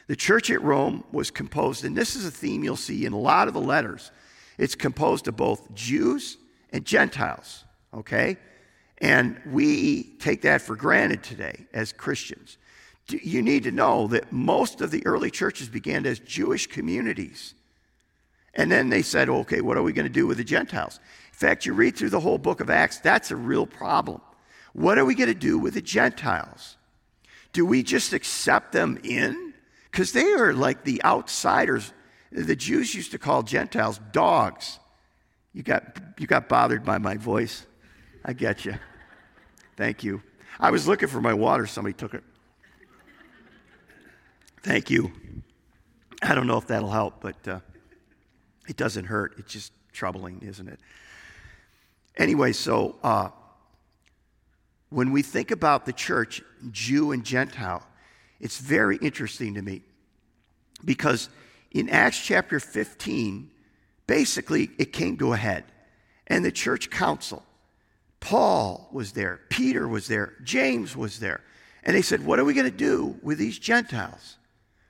The 0.08 0.16
church 0.16 0.50
at 0.52 0.62
Rome 0.62 1.04
was 1.12 1.32
composed, 1.32 1.86
and 1.86 1.96
this 1.96 2.16
is 2.16 2.26
a 2.26 2.32
theme 2.32 2.64
you'll 2.64 2.76
see 2.76 3.06
in 3.06 3.14
a 3.14 3.20
lot 3.20 3.48
of 3.48 3.54
the 3.54 3.62
letters. 3.62 4.12
It's 4.58 4.76
composed 4.76 5.28
of 5.28 5.36
both 5.36 5.74
Jews 5.74 6.38
and 6.72 6.86
Gentiles. 6.86 7.64
Okay? 7.94 8.38
And 9.00 9.40
we 9.46 10.04
take 10.20 10.42
that 10.42 10.62
for 10.62 10.76
granted 10.76 11.24
today 11.24 11.66
as 11.74 11.94
Christians. 11.94 12.58
You 13.10 13.42
need 13.42 13.64
to 13.64 13.72
know 13.72 14.08
that 14.08 14.32
most 14.32 14.82
of 14.82 14.92
the 14.92 15.06
early 15.06 15.30
churches 15.30 15.68
began 15.68 16.06
as 16.06 16.20
Jewish 16.20 16.68
communities. 16.68 17.54
And 18.54 18.72
then 18.72 18.90
they 18.90 19.02
said, 19.02 19.30
okay, 19.30 19.62
what 19.62 19.78
are 19.78 19.84
we 19.84 19.94
going 19.94 20.08
to 20.08 20.14
do 20.14 20.28
with 20.28 20.38
the 20.38 20.44
Gentiles? 20.44 21.00
In 21.34 21.38
fact, 21.38 21.66
you 21.66 21.74
read 21.74 21.98
through 21.98 22.12
the 22.12 22.20
whole 22.20 22.38
book 22.38 22.62
of 22.62 22.70
Acts, 22.70 23.00
that's 23.00 23.32
a 23.32 23.36
real 23.36 23.66
problem. 23.66 24.22
What 24.74 25.00
are 25.00 25.06
we 25.06 25.16
going 25.16 25.28
to 25.28 25.34
do 25.34 25.58
with 25.58 25.74
the 25.74 25.82
Gentiles? 25.82 26.78
Do 27.54 27.66
we 27.66 27.82
just 27.82 28.14
accept 28.14 28.72
them 28.72 29.00
in? 29.04 29.54
Because 29.92 30.12
they 30.12 30.32
are 30.34 30.54
like 30.54 30.84
the 30.84 31.04
outsiders. 31.04 31.92
The 32.32 32.56
Jews 32.56 32.94
used 32.94 33.12
to 33.12 33.18
call 33.18 33.42
Gentiles 33.42 34.00
dogs. 34.12 34.80
You 35.54 35.64
got, 35.64 36.00
you 36.20 36.28
got 36.28 36.48
bothered 36.48 36.86
by 36.86 37.00
my 37.00 37.18
voice. 37.18 37.66
I 38.24 38.34
get 38.34 38.64
you. 38.64 38.76
Thank 39.76 40.04
you. 40.04 40.22
I 40.60 40.70
was 40.70 40.88
looking 40.88 41.10
for 41.10 41.20
my 41.20 41.34
water, 41.34 41.66
somebody 41.66 41.94
took 41.94 42.14
it. 42.14 42.24
Thank 44.62 44.90
you. 44.90 45.12
I 46.22 46.36
don't 46.36 46.48
know 46.48 46.58
if 46.58 46.68
that'll 46.68 46.92
help, 46.92 47.22
but 47.22 47.48
uh, 47.48 47.60
it 48.68 48.78
doesn't 48.78 49.06
hurt. 49.06 49.34
It's 49.38 49.52
just 49.52 49.74
troubling, 49.92 50.42
isn't 50.42 50.68
it? 50.68 50.80
Anyway, 52.18 52.54
so 52.54 52.96
uh, 53.04 53.30
when 54.90 55.12
we 55.12 55.22
think 55.22 55.52
about 55.52 55.86
the 55.86 55.94
church, 55.94 56.42
Jew 56.72 57.12
and 57.12 57.24
Gentile, 57.24 57.84
it's 58.40 58.60
very 58.60 58.98
interesting 58.98 59.56
to 59.56 59.62
me 59.62 59.82
because 60.86 61.30
in 61.72 61.90
Acts 61.90 62.20
chapter 62.24 62.60
15, 62.60 63.50
basically 64.06 64.70
it 64.78 64.94
came 64.94 65.18
to 65.18 65.34
a 65.34 65.38
head. 65.38 65.64
And 66.28 66.46
the 66.46 66.52
church 66.52 66.90
council, 66.90 67.44
Paul 68.20 68.88
was 68.92 69.12
there, 69.12 69.42
Peter 69.50 69.88
was 69.88 70.08
there, 70.08 70.34
James 70.44 70.96
was 70.96 71.20
there. 71.20 71.42
And 71.84 71.96
they 71.96 72.02
said, 72.02 72.26
What 72.26 72.40
are 72.40 72.46
we 72.46 72.54
going 72.54 72.70
to 72.70 72.78
do 72.78 73.18
with 73.22 73.38
these 73.38 73.60
Gentiles? 73.60 74.38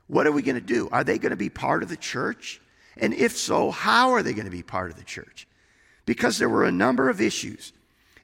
What 0.08 0.28
are 0.28 0.32
we 0.32 0.44
going 0.44 0.56
to 0.56 0.62
do? 0.62 0.90
Are 0.92 1.04
they 1.04 1.18
going 1.18 1.32
to 1.32 1.36
be 1.36 1.50
part 1.50 1.82
of 1.82 1.90
the 1.90 1.98
church? 1.98 2.62
And 2.98 3.14
if 3.14 3.36
so, 3.36 3.72
how 3.72 4.12
are 4.12 4.22
they 4.22 4.34
going 4.34 4.46
to 4.46 4.52
be 4.52 4.62
part 4.62 4.92
of 4.92 4.98
the 4.98 5.04
church? 5.04 5.48
Because 6.06 6.38
there 6.38 6.50
were 6.50 6.66
a 6.66 6.72
number 6.72 7.10
of 7.10 7.22
issues. 7.22 7.74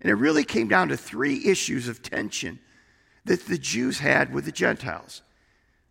And 0.02 0.10
it 0.10 0.16
really 0.16 0.44
came 0.44 0.68
down 0.68 0.90
to 0.90 0.98
three 0.98 1.46
issues 1.46 1.88
of 1.88 2.02
tension 2.02 2.60
that 3.26 3.46
the 3.46 3.58
Jews 3.58 4.00
had 4.00 4.34
with 4.34 4.46
the 4.46 4.52
Gentiles 4.52 5.22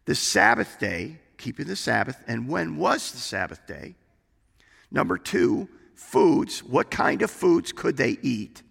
the 0.07 0.15
Sabbath 0.15 0.79
day, 0.79 1.19
keeping 1.37 1.67
the 1.67 1.77
Sabbath, 1.77 2.23
and 2.27 2.49
when 2.49 2.79
was 2.79 3.13
the 3.13 3.19
Sabbath 3.19 3.67
day? 3.67 3.95
Number 4.91 5.19
two, 5.19 5.69
foods. 5.95 6.65
What 6.65 6.91
kind 6.91 7.21
of 7.21 7.31
foods 7.31 7.73
could 7.73 7.99
they 7.99 8.17
eat? 8.23 8.63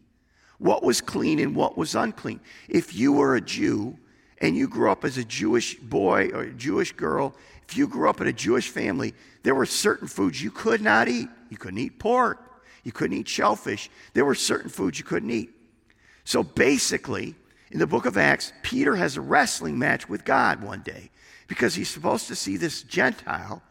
what 0.57 0.83
was 0.83 1.01
clean 1.01 1.39
and 1.39 1.55
what 1.55 1.77
was 1.77 1.95
unclean. 1.95 2.39
If 2.67 2.95
you 2.95 3.13
were 3.13 3.35
a 3.35 3.41
Jew 3.41 3.97
and 4.39 4.55
you 4.55 4.67
grew 4.67 4.91
up 4.91 5.03
as 5.03 5.17
a 5.17 5.23
Jewish 5.23 5.75
boy 5.75 6.29
or 6.33 6.43
a 6.43 6.53
Jewish 6.53 6.91
girl, 6.93 7.35
if 7.67 7.77
you 7.77 7.87
grew 7.87 8.09
up 8.09 8.21
in 8.21 8.27
a 8.27 8.33
Jewish 8.33 8.69
family, 8.69 9.13
there 9.43 9.55
were 9.55 9.65
certain 9.65 10.07
foods 10.07 10.41
you 10.41 10.51
could 10.51 10.81
not 10.81 11.07
eat. 11.07 11.29
You 11.49 11.57
couldn't 11.57 11.79
eat 11.79 11.99
pork, 11.99 12.46
you 12.87 12.93
couldn't 12.93 13.17
eat 13.17 13.27
shellfish. 13.27 13.89
There 14.13 14.23
were 14.23 14.33
certain 14.33 14.69
foods 14.69 14.97
you 14.97 15.03
couldn't 15.03 15.29
eat. 15.29 15.49
So 16.23 16.41
basically, 16.41 17.35
in 17.69 17.79
the 17.79 17.85
book 17.85 18.05
of 18.05 18.17
Acts, 18.17 18.53
Peter 18.63 18.95
has 18.95 19.17
a 19.17 19.21
wrestling 19.21 19.77
match 19.77 20.07
with 20.07 20.23
God 20.23 20.63
one 20.63 20.83
day 20.83 21.11
because 21.47 21.75
he's 21.75 21.89
supposed 21.89 22.29
to 22.29 22.35
see 22.35 22.55
this 22.55 22.83
Gentile. 22.83 23.61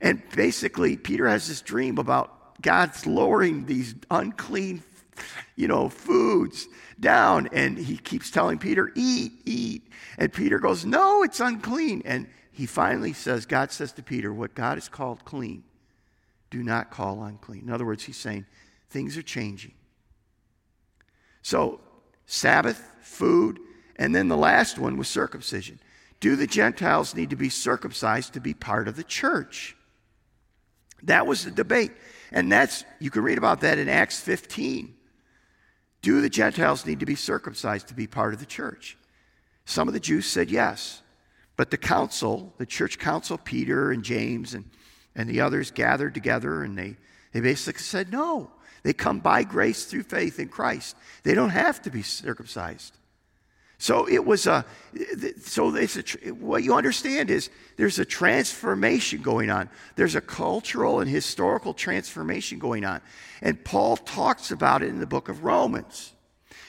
And 0.00 0.22
basically, 0.36 0.96
Peter 0.96 1.28
has 1.28 1.48
this 1.48 1.62
dream 1.62 1.98
about 1.98 2.62
God's 2.62 3.06
lowering 3.06 3.66
these 3.66 3.96
unclean 4.08 4.84
you 5.56 5.66
know, 5.68 5.88
foods 5.88 6.68
down. 7.00 7.48
And 7.52 7.76
he 7.76 7.96
keeps 7.96 8.30
telling 8.30 8.58
Peter, 8.58 8.92
eat, 8.94 9.32
eat. 9.44 9.82
And 10.16 10.32
Peter 10.32 10.60
goes, 10.60 10.84
no, 10.84 11.24
it's 11.24 11.40
unclean. 11.40 12.02
And 12.04 12.28
he 12.52 12.66
finally 12.66 13.14
says, 13.14 13.46
God 13.46 13.72
says 13.72 13.92
to 13.94 14.02
Peter, 14.02 14.32
what 14.32 14.54
God 14.54 14.76
has 14.76 14.88
called 14.88 15.24
clean, 15.24 15.64
do 16.50 16.62
not 16.62 16.90
call 16.90 17.22
unclean. 17.22 17.62
In 17.62 17.70
other 17.70 17.86
words, 17.86 18.04
he's 18.04 18.16
saying, 18.16 18.44
things 18.90 19.16
are 19.16 19.22
changing. 19.22 19.72
So, 21.42 21.80
Sabbath, 22.26 22.82
food, 23.00 23.58
And 23.96 24.14
then 24.14 24.28
the 24.28 24.36
last 24.36 24.78
one 24.78 24.96
was 24.96 25.08
circumcision. 25.08 25.78
Do 26.20 26.34
the 26.34 26.46
Gentiles 26.46 27.14
need 27.14 27.30
to 27.30 27.36
be 27.36 27.50
circumcised 27.50 28.32
to 28.32 28.40
be 28.40 28.54
part 28.54 28.88
of 28.88 28.96
the 28.96 29.04
church? 29.04 29.76
That 31.02 31.26
was 31.26 31.44
the 31.44 31.50
debate. 31.50 31.92
And 32.32 32.50
that's, 32.50 32.84
you 32.98 33.10
can 33.10 33.22
read 33.22 33.36
about 33.36 33.60
that 33.60 33.78
in 33.78 33.90
Acts 33.90 34.18
15. 34.20 34.94
Do 36.00 36.22
the 36.22 36.30
Gentiles 36.30 36.86
need 36.86 37.00
to 37.00 37.06
be 37.06 37.14
circumcised 37.14 37.88
to 37.88 37.94
be 37.94 38.06
part 38.06 38.32
of 38.32 38.40
the 38.40 38.46
church? 38.46 38.96
Some 39.66 39.86
of 39.86 39.92
the 39.92 40.00
Jews 40.00 40.24
said 40.24 40.50
yes. 40.50 41.02
But 41.56 41.70
the 41.70 41.76
council, 41.76 42.54
the 42.56 42.64
church 42.64 42.98
council, 42.98 43.36
Peter 43.36 43.92
and 43.92 44.02
James 44.02 44.54
and, 44.54 44.64
and 45.20 45.28
the 45.28 45.42
others 45.42 45.70
gathered 45.70 46.14
together 46.14 46.62
and 46.62 46.76
they, 46.76 46.96
they 47.32 47.40
basically 47.40 47.82
said 47.82 48.10
no. 48.10 48.50
They 48.82 48.94
come 48.94 49.20
by 49.20 49.42
grace 49.42 49.84
through 49.84 50.04
faith 50.04 50.38
in 50.40 50.48
Christ. 50.48 50.96
They 51.22 51.34
don't 51.34 51.50
have 51.50 51.82
to 51.82 51.90
be 51.90 52.02
circumcised. 52.02 52.96
So 53.76 54.08
it 54.08 54.24
was 54.24 54.46
a, 54.46 54.64
so 55.42 55.74
it's 55.74 55.96
a, 55.96 56.30
what 56.30 56.62
you 56.62 56.74
understand 56.74 57.30
is 57.30 57.50
there's 57.76 57.98
a 57.98 58.04
transformation 58.04 59.22
going 59.22 59.50
on. 59.50 59.68
There's 59.96 60.14
a 60.14 60.20
cultural 60.20 61.00
and 61.00 61.10
historical 61.10 61.74
transformation 61.74 62.58
going 62.58 62.84
on. 62.84 63.00
And 63.42 63.62
Paul 63.62 63.96
talks 63.96 64.50
about 64.50 64.82
it 64.82 64.88
in 64.88 64.98
the 64.98 65.06
book 65.06 65.28
of 65.28 65.44
Romans. 65.44 66.12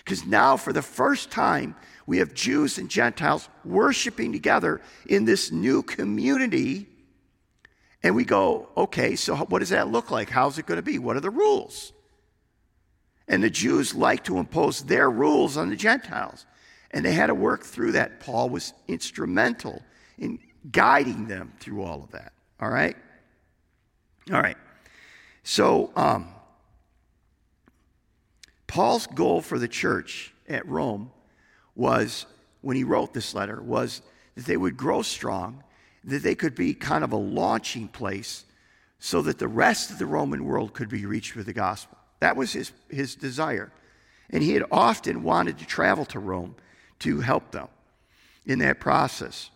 Because 0.03 0.25
now, 0.25 0.57
for 0.57 0.73
the 0.73 0.81
first 0.81 1.31
time, 1.31 1.75
we 2.05 2.17
have 2.17 2.33
Jews 2.33 2.77
and 2.77 2.89
Gentiles 2.89 3.47
worshiping 3.63 4.31
together 4.33 4.81
in 5.05 5.25
this 5.25 5.51
new 5.51 5.83
community. 5.83 6.87
And 8.03 8.15
we 8.15 8.25
go, 8.25 8.69
okay, 8.75 9.15
so 9.15 9.35
what 9.35 9.59
does 9.59 9.69
that 9.69 9.89
look 9.89 10.09
like? 10.09 10.29
How's 10.29 10.57
it 10.57 10.65
going 10.65 10.77
to 10.77 10.83
be? 10.83 10.97
What 10.97 11.15
are 11.17 11.21
the 11.21 11.29
rules? 11.29 11.93
And 13.27 13.43
the 13.43 13.49
Jews 13.49 13.93
like 13.93 14.23
to 14.25 14.37
impose 14.37 14.83
their 14.83 15.09
rules 15.09 15.55
on 15.55 15.69
the 15.69 15.75
Gentiles. 15.75 16.45
And 16.91 17.05
they 17.05 17.13
had 17.13 17.27
to 17.27 17.35
work 17.35 17.63
through 17.63 17.93
that. 17.93 18.19
Paul 18.19 18.49
was 18.49 18.73
instrumental 18.87 19.81
in 20.17 20.39
guiding 20.71 21.27
them 21.27 21.53
through 21.59 21.83
all 21.83 22.03
of 22.03 22.11
that. 22.11 22.33
All 22.59 22.69
right? 22.69 22.97
All 24.31 24.41
right. 24.41 24.57
So, 25.43 25.91
um, 25.95 26.27
Paul's 28.67 29.07
goal 29.07 29.41
for 29.41 29.59
the 29.59 29.67
church 29.67 30.33
at 30.47 30.65
Rome 30.67 31.11
was, 31.75 32.25
when 32.61 32.77
he 32.77 32.83
wrote 32.83 33.13
this 33.13 33.33
letter, 33.33 33.61
was 33.61 34.01
that 34.35 34.45
they 34.45 34.57
would 34.57 34.77
grow 34.77 35.01
strong, 35.01 35.63
that 36.03 36.23
they 36.23 36.35
could 36.35 36.55
be 36.55 36.73
kind 36.73 37.03
of 37.03 37.11
a 37.11 37.17
launching 37.17 37.87
place 37.87 38.45
so 38.99 39.21
that 39.21 39.39
the 39.39 39.47
rest 39.47 39.91
of 39.91 39.99
the 39.99 40.05
Roman 40.05 40.45
world 40.45 40.73
could 40.73 40.89
be 40.89 41.05
reached 41.05 41.35
with 41.35 41.45
the 41.45 41.53
gospel. 41.53 41.97
That 42.19 42.35
was 42.35 42.53
his, 42.53 42.71
his 42.89 43.15
desire. 43.15 43.71
And 44.29 44.43
he 44.43 44.53
had 44.53 44.63
often 44.71 45.23
wanted 45.23 45.57
to 45.57 45.65
travel 45.65 46.05
to 46.05 46.19
Rome 46.19 46.55
to 46.99 47.19
help 47.19 47.51
them 47.51 47.67
in 48.45 48.59
that 48.59 48.79
process. 48.79 49.49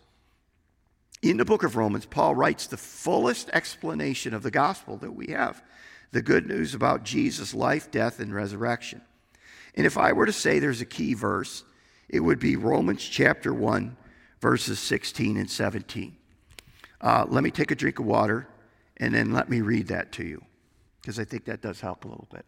In 1.22 1.36
the 1.36 1.44
book 1.44 1.62
of 1.62 1.76
Romans, 1.76 2.06
Paul 2.06 2.34
writes 2.34 2.66
the 2.66 2.76
fullest 2.76 3.48
explanation 3.50 4.34
of 4.34 4.42
the 4.42 4.50
gospel 4.50 4.96
that 4.98 5.14
we 5.14 5.28
have 5.28 5.62
the 6.12 6.22
good 6.22 6.46
news 6.46 6.74
about 6.74 7.04
Jesus' 7.04 7.52
life, 7.52 7.90
death, 7.90 8.20
and 8.20 8.34
resurrection. 8.34 9.02
And 9.74 9.86
if 9.86 9.98
I 9.98 10.12
were 10.12 10.26
to 10.26 10.32
say 10.32 10.58
there's 10.58 10.80
a 10.80 10.86
key 10.86 11.14
verse, 11.14 11.64
it 12.08 12.20
would 12.20 12.38
be 12.38 12.56
Romans 12.56 13.04
chapter 13.04 13.52
1, 13.52 13.96
verses 14.40 14.78
16 14.78 15.36
and 15.36 15.50
17. 15.50 16.15
Uh, 17.06 17.24
let 17.28 17.44
me 17.44 17.52
take 17.52 17.70
a 17.70 17.74
drink 17.76 18.00
of 18.00 18.04
water 18.04 18.48
and 18.96 19.14
then 19.14 19.30
let 19.30 19.48
me 19.48 19.60
read 19.60 19.86
that 19.86 20.10
to 20.10 20.24
you, 20.24 20.42
because 21.00 21.20
I 21.20 21.24
think 21.24 21.44
that 21.44 21.62
does 21.62 21.80
help 21.80 22.04
a 22.04 22.08
little 22.08 22.26
bit. 22.32 22.44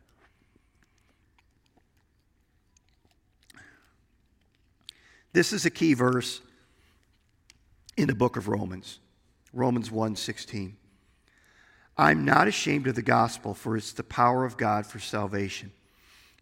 This 5.33 5.53
is 5.53 5.65
a 5.65 5.71
key 5.71 5.95
verse 5.95 6.41
in 7.97 8.09
the 8.09 8.17
book 8.17 8.37
of 8.37 8.49
Romans. 8.49 8.99
Romans 9.53 9.93
1:16. 9.93 10.77
I'm 11.97 12.25
not 12.25 12.49
ashamed 12.49 12.89
of 12.89 12.97
the 12.97 13.03
gospel 13.03 13.55
for 13.55 13.77
it's 13.77 13.93
the 13.93 14.03
power 14.03 14.45
of 14.45 14.57
God 14.57 14.87
for 14.87 14.99
salvation 14.99 15.71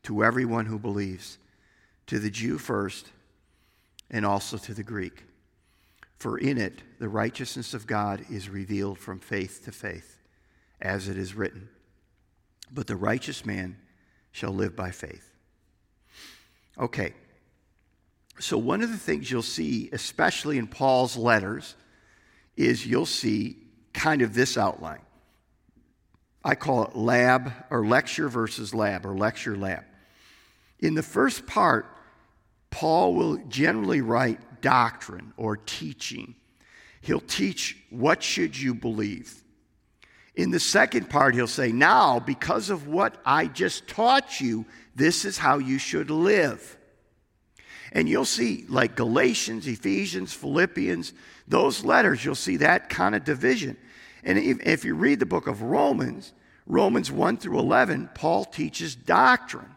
to 0.05 0.25
everyone 0.25 0.65
who 0.65 0.79
believes, 0.79 1.37
to 2.07 2.19
the 2.19 2.31
Jew 2.31 2.57
first 2.57 3.13
and 4.11 4.25
also 4.25 4.57
to 4.57 4.73
the 4.73 4.83
Greek. 4.83 5.26
For 6.19 6.39
in 6.39 6.59
it 6.59 6.83
the 6.99 7.09
righteousness 7.09 7.75
of 7.75 7.87
God 7.87 8.25
is 8.31 8.49
revealed 8.49 8.99
from 8.99 9.19
faith 9.19 9.63
to 9.65 9.73
faith, 9.73 10.19
as 10.81 11.09
it 11.09 11.19
is 11.19 11.35
written, 11.35 11.69
but 12.73 12.87
the 12.87 12.97
righteous 12.97 13.45
man 13.45 13.77
shall 14.33 14.53
live 14.53 14.75
by 14.75 14.91
faith. 14.91 15.33
Okay. 16.79 17.15
So, 18.39 18.59
one 18.59 18.83
of 18.83 18.91
the 18.91 18.99
things 18.99 19.31
you'll 19.31 19.43
see, 19.43 19.89
especially 19.93 20.59
in 20.59 20.67
Paul's 20.67 21.17
letters, 21.17 21.75
is 22.57 22.87
you'll 22.87 23.07
see 23.07 23.57
kind 23.95 24.21
of 24.21 24.35
this 24.35 24.59
outline. 24.59 25.01
I 26.45 26.55
call 26.55 26.85
it 26.85 26.95
lab 26.95 27.53
or 27.71 27.85
lecture 27.87 28.29
versus 28.29 28.75
lab 28.75 29.07
or 29.07 29.17
lecture 29.17 29.57
lab. 29.57 29.85
In 30.79 30.95
the 30.95 31.03
first 31.03 31.47
part, 31.47 31.87
Paul 32.71 33.15
will 33.15 33.39
generally 33.49 34.03
write 34.03 34.56
doctrine 34.67 35.33
or 35.37 35.57
teaching. 35.57 36.35
He'll 37.01 37.21
teach 37.21 37.77
what 37.89 38.21
should 38.21 38.59
you 38.59 38.75
believe. 38.75 39.45
In 40.35 40.51
the 40.51 40.59
second 40.59 41.09
part, 41.09 41.37
he'll 41.37 41.47
say, 41.47 41.71
Now, 41.71 42.19
because 42.19 42.69
of 42.69 42.89
what 42.89 43.17
I 43.25 43.47
just 43.47 43.87
taught 43.87 44.41
you, 44.41 44.67
this 44.97 45.25
is 45.25 45.39
how 45.39 45.59
you 45.59 45.79
should 45.79 46.11
live. 46.11 46.77
And 47.93 48.09
you'll 48.09 48.25
see, 48.25 48.65
like 48.69 48.97
Galatians, 48.97 49.69
Ephesians, 49.69 50.33
Philippians, 50.33 51.13
those 51.47 51.85
letters, 51.85 52.25
you'll 52.25 52.35
see 52.35 52.57
that 52.57 52.89
kind 52.89 53.15
of 53.15 53.23
division. 53.23 53.77
And 54.25 54.37
if, 54.37 54.67
if, 54.67 54.85
you 54.85 54.97
read 54.97 55.21
the 55.21 55.27
book 55.27 55.47
of 55.47 55.63
Romans, 55.63 56.33
Romans 56.67 57.13
1 57.13 57.37
through 57.37 57.61
11, 57.61 58.11
Paul 58.17 58.45
teaches 58.45 58.97
doctrine. 58.97 59.71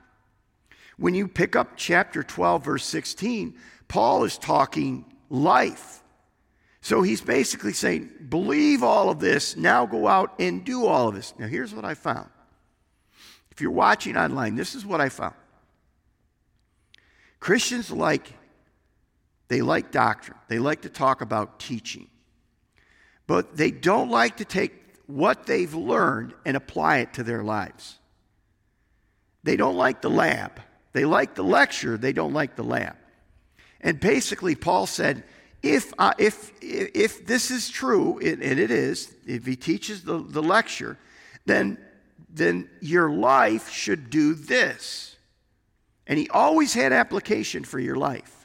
When 0.97 1.13
you 1.13 1.27
pick 1.27 1.55
up 1.55 1.73
chapter 1.75 2.23
12, 2.23 2.65
verse 2.65 2.85
16, 2.85 3.53
Paul 3.89 4.23
is 4.23 4.37
talking 4.37 5.03
life. 5.29 6.01
So 6.81 7.01
he's 7.01 7.19
basically 7.19 7.73
saying, 7.73 8.09
believe 8.29 8.83
all 8.83 9.09
of 9.09 9.19
this, 9.19 9.57
now 9.57 9.85
go 9.85 10.07
out 10.07 10.35
and 10.39 10.63
do 10.63 10.85
all 10.85 11.09
of 11.09 11.15
this. 11.15 11.33
Now, 11.37 11.47
here's 11.47 11.73
what 11.73 11.83
I 11.83 11.95
found. 11.95 12.29
If 13.51 13.59
you're 13.59 13.71
watching 13.71 14.15
online, 14.15 14.55
this 14.55 14.75
is 14.75 14.85
what 14.85 15.01
I 15.01 15.09
found. 15.09 15.35
Christians 17.41 17.91
like, 17.91 18.33
they 19.49 19.61
like 19.61 19.91
doctrine, 19.91 20.37
they 20.47 20.59
like 20.59 20.83
to 20.83 20.89
talk 20.89 21.21
about 21.21 21.59
teaching, 21.59 22.07
but 23.27 23.57
they 23.57 23.71
don't 23.71 24.09
like 24.09 24.37
to 24.37 24.45
take 24.45 24.73
what 25.07 25.45
they've 25.45 25.73
learned 25.73 26.33
and 26.45 26.55
apply 26.55 26.99
it 26.99 27.13
to 27.15 27.23
their 27.23 27.43
lives. 27.43 27.97
They 29.43 29.57
don't 29.57 29.75
like 29.75 30.01
the 30.01 30.09
lab. 30.09 30.61
They 30.93 31.05
like 31.05 31.35
the 31.35 31.43
lecture, 31.43 31.97
they 31.97 32.13
don't 32.13 32.33
like 32.33 32.55
the 32.55 32.63
lab. 32.63 32.95
And 33.81 33.99
basically, 33.99 34.55
Paul 34.55 34.85
said, 34.85 35.23
if, 35.61 35.93
uh, 35.97 36.13
if, 36.17 36.53
if 36.61 37.25
this 37.25 37.51
is 37.51 37.69
true, 37.69 38.19
and 38.19 38.41
it 38.41 38.71
is, 38.71 39.13
if 39.25 39.45
he 39.45 39.55
teaches 39.55 40.03
the, 40.03 40.19
the 40.19 40.41
lecture, 40.41 40.97
then, 41.45 41.77
then 42.29 42.69
your 42.81 43.09
life 43.09 43.69
should 43.69 44.09
do 44.09 44.33
this. 44.33 45.17
And 46.07 46.17
he 46.17 46.29
always 46.29 46.73
had 46.73 46.93
application 46.93 47.63
for 47.63 47.79
your 47.79 47.95
life. 47.95 48.39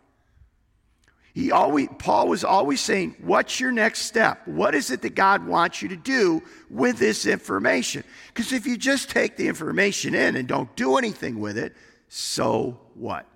He 1.34 1.50
always, 1.50 1.88
Paul 1.98 2.28
was 2.28 2.44
always 2.44 2.80
saying, 2.80 3.16
What's 3.20 3.58
your 3.58 3.72
next 3.72 4.02
step? 4.02 4.46
What 4.46 4.74
is 4.74 4.92
it 4.92 5.02
that 5.02 5.16
God 5.16 5.44
wants 5.46 5.82
you 5.82 5.88
to 5.88 5.96
do 5.96 6.42
with 6.70 6.98
this 6.98 7.26
information? 7.26 8.04
Because 8.28 8.52
if 8.52 8.66
you 8.66 8.76
just 8.76 9.10
take 9.10 9.36
the 9.36 9.48
information 9.48 10.14
in 10.14 10.36
and 10.36 10.46
don't 10.46 10.74
do 10.76 10.96
anything 10.96 11.40
with 11.40 11.58
it, 11.58 11.74
so 12.08 12.78
what? 12.94 13.26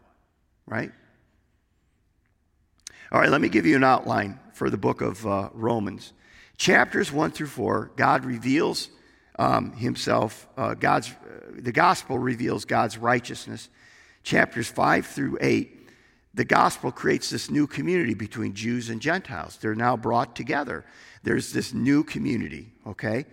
Right? 0.64 0.92
All 3.10 3.20
right, 3.20 3.30
let 3.30 3.40
me 3.40 3.48
give 3.48 3.64
you 3.64 3.74
an 3.74 3.84
outline 3.84 4.38
for 4.52 4.68
the 4.68 4.76
book 4.76 5.00
of 5.00 5.26
uh, 5.26 5.48
Romans. 5.54 6.12
Chapters 6.58 7.10
1 7.10 7.30
through 7.30 7.46
4, 7.46 7.92
God 7.96 8.26
reveals 8.26 8.90
um, 9.38 9.72
himself, 9.72 10.46
uh, 10.58 10.74
God's, 10.74 11.08
uh, 11.08 11.52
the 11.52 11.72
gospel 11.72 12.18
reveals 12.18 12.66
God's 12.66 12.98
righteousness 12.98 13.70
chapters 14.24 14.68
5 14.68 15.06
through 15.06 15.38
8, 15.40 15.88
the 16.34 16.44
gospel 16.44 16.92
creates 16.92 17.30
this 17.30 17.50
new 17.50 17.66
community 17.66 18.12
between 18.12 18.52
Jews 18.52 18.90
and 18.90 19.00
Gentiles. 19.00 19.56
They're 19.56 19.74
now 19.74 19.96
brought 19.96 20.36
together. 20.36 20.84
There's 21.22 21.52
this 21.54 21.72
new 21.72 22.04
community, 22.04 22.74
okay? 22.86 23.24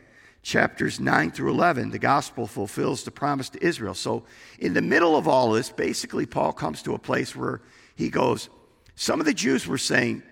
Chapters 0.42 1.02
9 1.02 1.32
through 1.32 1.52
11, 1.52 1.90
the 1.90 2.00
gospel 2.00 2.48
fulfills 2.48 3.04
the 3.04 3.12
promise 3.12 3.50
to 3.50 3.66
Israel. 3.66 3.94
So, 3.94 4.24
in 4.58 4.74
the 4.74 4.82
middle 4.82 5.18
of 5.18 5.28
all 5.28 5.52
this, 5.52 5.70
basically, 5.70 6.26
Paul 6.26 6.54
comes 6.54 6.82
to 6.84 6.94
a 6.94 7.00
place 7.00 7.36
where 7.36 7.62
he 7.96 8.10
goes, 8.10 8.50
Some 8.96 9.20
of 9.20 9.26
the 9.26 9.34
Jews 9.34 9.68
were 9.68 9.78
saying, 9.78 10.24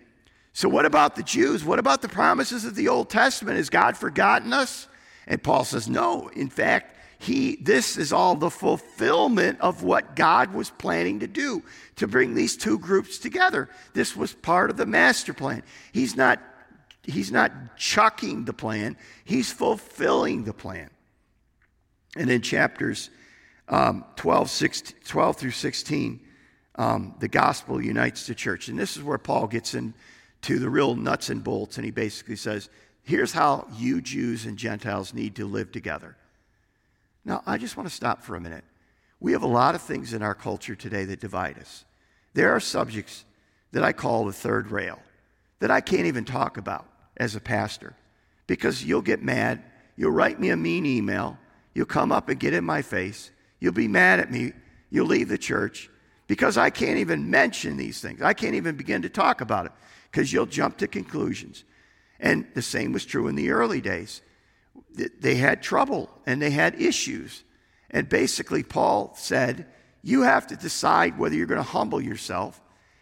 So, 0.53 0.69
what 0.69 0.85
about 0.85 1.15
the 1.15 1.23
Jews? 1.23 1.63
What 1.63 1.79
about 1.79 2.01
the 2.01 2.09
promises 2.09 2.65
of 2.65 2.75
the 2.75 2.87
Old 2.87 3.09
Testament? 3.09 3.57
Has 3.57 3.69
God 3.69 3.97
forgotten 3.97 4.53
us? 4.53 4.87
And 5.27 5.41
Paul 5.41 5.65
says, 5.65 5.89
No. 5.89 6.29
In 6.29 6.49
fact, 6.49 6.97
he, 7.19 7.55
this 7.57 7.97
is 7.97 8.11
all 8.11 8.35
the 8.35 8.49
fulfillment 8.49 9.61
of 9.61 9.81
what 9.81 10.15
God 10.15 10.53
was 10.53 10.69
planning 10.69 11.21
to 11.21 11.27
do 11.27 11.63
to 11.95 12.05
bring 12.05 12.33
these 12.33 12.57
two 12.57 12.77
groups 12.77 13.17
together. 13.17 13.69
This 13.93 14.15
was 14.15 14.33
part 14.33 14.69
of 14.69 14.75
the 14.75 14.85
master 14.85 15.33
plan. 15.33 15.63
He's 15.93 16.17
not, 16.17 16.41
he's 17.03 17.31
not 17.31 17.77
chucking 17.77 18.43
the 18.43 18.51
plan, 18.51 18.97
he's 19.23 19.51
fulfilling 19.53 20.43
the 20.43 20.53
plan. 20.53 20.89
And 22.17 22.29
in 22.29 22.41
chapters 22.41 23.09
um, 23.69 24.03
12, 24.17 24.49
16, 24.49 24.97
12 25.05 25.37
through 25.37 25.51
16, 25.51 26.19
um, 26.75 27.15
the 27.19 27.27
gospel 27.27 27.81
unites 27.81 28.27
the 28.27 28.35
church. 28.35 28.67
And 28.67 28.77
this 28.77 28.97
is 28.97 29.03
where 29.03 29.17
Paul 29.17 29.47
gets 29.47 29.73
into 29.73 30.59
the 30.59 30.69
real 30.69 30.95
nuts 30.95 31.29
and 31.29 31.43
bolts. 31.43 31.77
And 31.77 31.85
he 31.85 31.91
basically 31.91 32.35
says, 32.35 32.69
here's 33.03 33.31
how 33.31 33.67
you 33.75 34.01
Jews 34.01 34.45
and 34.45 34.57
Gentiles 34.57 35.13
need 35.13 35.35
to 35.35 35.45
live 35.45 35.71
together. 35.71 36.15
Now, 37.25 37.43
I 37.45 37.57
just 37.57 37.77
want 37.77 37.87
to 37.87 37.95
stop 37.95 38.23
for 38.23 38.35
a 38.35 38.41
minute. 38.41 38.63
We 39.19 39.31
have 39.31 39.43
a 39.43 39.47
lot 39.47 39.75
of 39.75 39.81
things 39.81 40.13
in 40.13 40.21
our 40.21 40.35
culture 40.35 40.75
today 40.75 41.05
that 41.05 41.21
divide 41.21 41.57
us. 41.57 41.85
There 42.33 42.51
are 42.51 42.59
subjects 42.59 43.23
that 43.71 43.83
I 43.83 43.93
call 43.93 44.25
the 44.25 44.33
third 44.33 44.69
rail 44.69 44.99
that 45.59 45.71
I 45.71 45.79
can't 45.79 46.07
even 46.07 46.25
talk 46.25 46.57
about 46.57 46.85
as 47.15 47.35
a 47.35 47.39
pastor 47.39 47.95
because 48.47 48.83
you'll 48.83 49.01
get 49.01 49.23
mad. 49.23 49.63
You'll 49.95 50.11
write 50.11 50.39
me 50.39 50.49
a 50.49 50.57
mean 50.57 50.85
email. 50.85 51.37
You'll 51.73 51.85
come 51.85 52.11
up 52.11 52.27
and 52.27 52.39
get 52.39 52.53
in 52.53 52.65
my 52.65 52.81
face. 52.81 53.31
You'll 53.59 53.71
be 53.73 53.87
mad 53.87 54.19
at 54.19 54.31
me. 54.31 54.51
You'll 54.89 55.07
leave 55.07 55.29
the 55.29 55.37
church 55.37 55.89
because 56.33 56.57
I 56.57 56.71
can't 56.71 56.97
even 56.97 57.29
mention 57.29 57.77
these 57.77 58.01
things. 58.01 58.23
I 58.23 58.33
can't 58.33 58.55
even 58.55 58.75
begin 58.75 59.03
to 59.03 59.09
talk 59.09 59.39
about 59.39 59.67
it 59.67 59.71
because 60.09 60.33
you'll 60.33 60.47
jump 60.47 60.79
to 60.79 60.87
conclusions. 60.87 61.63
And 62.19 62.47
the 62.55 62.61
same 62.63 62.91
was 62.91 63.05
true 63.05 63.27
in 63.27 63.35
the 63.35 63.51
early 63.51 63.81
days 63.81 64.23
they 64.95 65.35
had 65.35 65.61
trouble 65.61 66.09
and 66.25 66.41
they 66.41 66.49
had 66.49 66.81
issues. 66.81 67.43
And 67.91 68.09
basically, 68.09 68.63
Paul 68.63 69.13
said, 69.15 69.67
You 70.01 70.23
have 70.23 70.47
to 70.47 70.55
decide 70.55 71.19
whether 71.19 71.35
you're 71.35 71.45
going 71.45 71.63
to 71.63 71.69
humble 71.69 72.01
yourself 72.01 72.59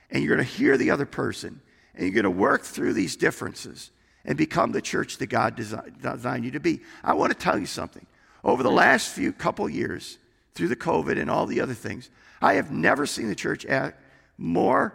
and 0.10 0.22
you're 0.22 0.36
going 0.36 0.46
to 0.46 0.54
hear 0.54 0.76
the 0.76 0.92
other 0.92 1.06
person 1.06 1.62
and 1.96 2.04
you're 2.04 2.22
going 2.22 2.34
to 2.34 2.38
work 2.38 2.64
through 2.64 2.92
these 2.92 3.16
differences 3.16 3.92
and 4.26 4.38
become 4.38 4.74
the 4.74 4.82
church 4.82 5.20
that 5.20 5.28
God 5.28 5.56
designed 5.56 6.44
you 6.44 6.52
to 6.52 6.60
be. 6.60 6.82
I 7.02 7.14
want 7.14 7.32
to 7.32 7.38
tell 7.38 7.58
you 7.58 7.66
something. 7.66 8.06
Over 8.44 8.62
the 8.62 8.72
last 8.72 9.14
few 9.14 9.32
couple 9.32 9.70
years, 9.70 10.18
through 10.54 10.68
the 10.68 10.76
COVID 10.76 11.20
and 11.20 11.30
all 11.30 11.46
the 11.46 11.62
other 11.62 11.74
things, 11.74 12.10
I 12.42 12.54
have 12.54 12.72
never 12.72 13.06
seen 13.06 13.28
the 13.28 13.36
church 13.36 13.66
act 13.66 14.02
more. 14.38 14.94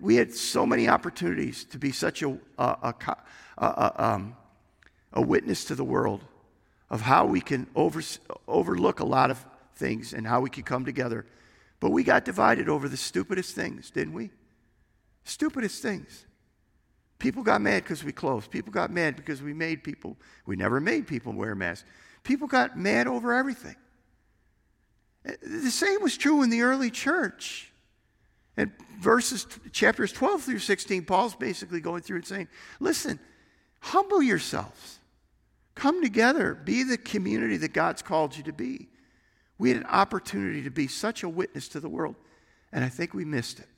We 0.00 0.16
had 0.16 0.32
so 0.32 0.66
many 0.66 0.88
opportunities 0.88 1.64
to 1.64 1.78
be 1.78 1.92
such 1.92 2.22
a, 2.22 2.38
a, 2.58 2.94
a, 2.94 3.16
a 3.58 3.92
um, 3.98 4.36
a 5.14 5.22
witness 5.22 5.64
to 5.64 5.74
the 5.74 5.84
world 5.84 6.22
of 6.90 7.00
how 7.00 7.24
we 7.24 7.40
can 7.40 7.66
over, 7.74 8.02
overlook 8.46 9.00
a 9.00 9.04
lot 9.04 9.30
of 9.30 9.44
things 9.76 10.12
and 10.12 10.26
how 10.26 10.40
we 10.40 10.50
can 10.50 10.64
come 10.64 10.84
together. 10.84 11.24
But 11.80 11.90
we 11.90 12.04
got 12.04 12.24
divided 12.24 12.68
over 12.68 12.88
the 12.88 12.96
stupidest 12.96 13.54
things, 13.54 13.90
didn't 13.90 14.12
we? 14.12 14.30
Stupidest 15.24 15.80
things. 15.80 16.26
People 17.18 17.42
got 17.42 17.60
mad 17.60 17.84
because 17.84 18.04
we 18.04 18.12
closed. 18.12 18.50
People 18.50 18.72
got 18.72 18.90
mad 18.90 19.16
because 19.16 19.40
we 19.40 19.54
made 19.54 19.82
people, 19.82 20.16
we 20.46 20.56
never 20.56 20.80
made 20.80 21.06
people 21.06 21.32
wear 21.32 21.54
masks. 21.54 21.88
People 22.22 22.48
got 22.48 22.76
mad 22.76 23.06
over 23.06 23.32
everything. 23.32 23.76
The 25.24 25.70
same 25.70 26.02
was 26.02 26.16
true 26.16 26.42
in 26.42 26.50
the 26.50 26.62
early 26.62 26.90
church. 26.90 27.72
And 28.56 28.72
verses, 29.00 29.46
chapters 29.72 30.12
12 30.12 30.42
through 30.42 30.58
16, 30.60 31.04
Paul's 31.04 31.34
basically 31.34 31.80
going 31.80 32.02
through 32.02 32.18
and 32.18 32.26
saying, 32.26 32.48
listen, 32.78 33.18
humble 33.80 34.22
yourselves. 34.22 34.98
Come 35.74 36.02
together, 36.02 36.54
be 36.54 36.84
the 36.84 36.98
community 36.98 37.56
that 37.56 37.72
God's 37.72 38.02
called 38.02 38.36
you 38.36 38.44
to 38.44 38.52
be. 38.52 38.88
We 39.58 39.70
had 39.70 39.78
an 39.78 39.86
opportunity 39.86 40.62
to 40.62 40.70
be 40.70 40.86
such 40.86 41.22
a 41.22 41.28
witness 41.28 41.68
to 41.68 41.80
the 41.80 41.88
world, 41.88 42.16
and 42.72 42.84
I 42.84 42.88
think 42.88 43.14
we 43.14 43.24
missed 43.24 43.58
it. 43.58 43.68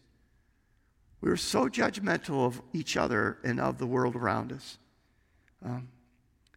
We 1.20 1.30
were 1.30 1.36
so 1.36 1.68
judgmental 1.68 2.44
of 2.44 2.60
each 2.72 2.96
other 2.96 3.38
and 3.44 3.60
of 3.60 3.78
the 3.78 3.86
world 3.86 4.16
around 4.16 4.52
us. 4.52 4.78
Um, 5.64 5.88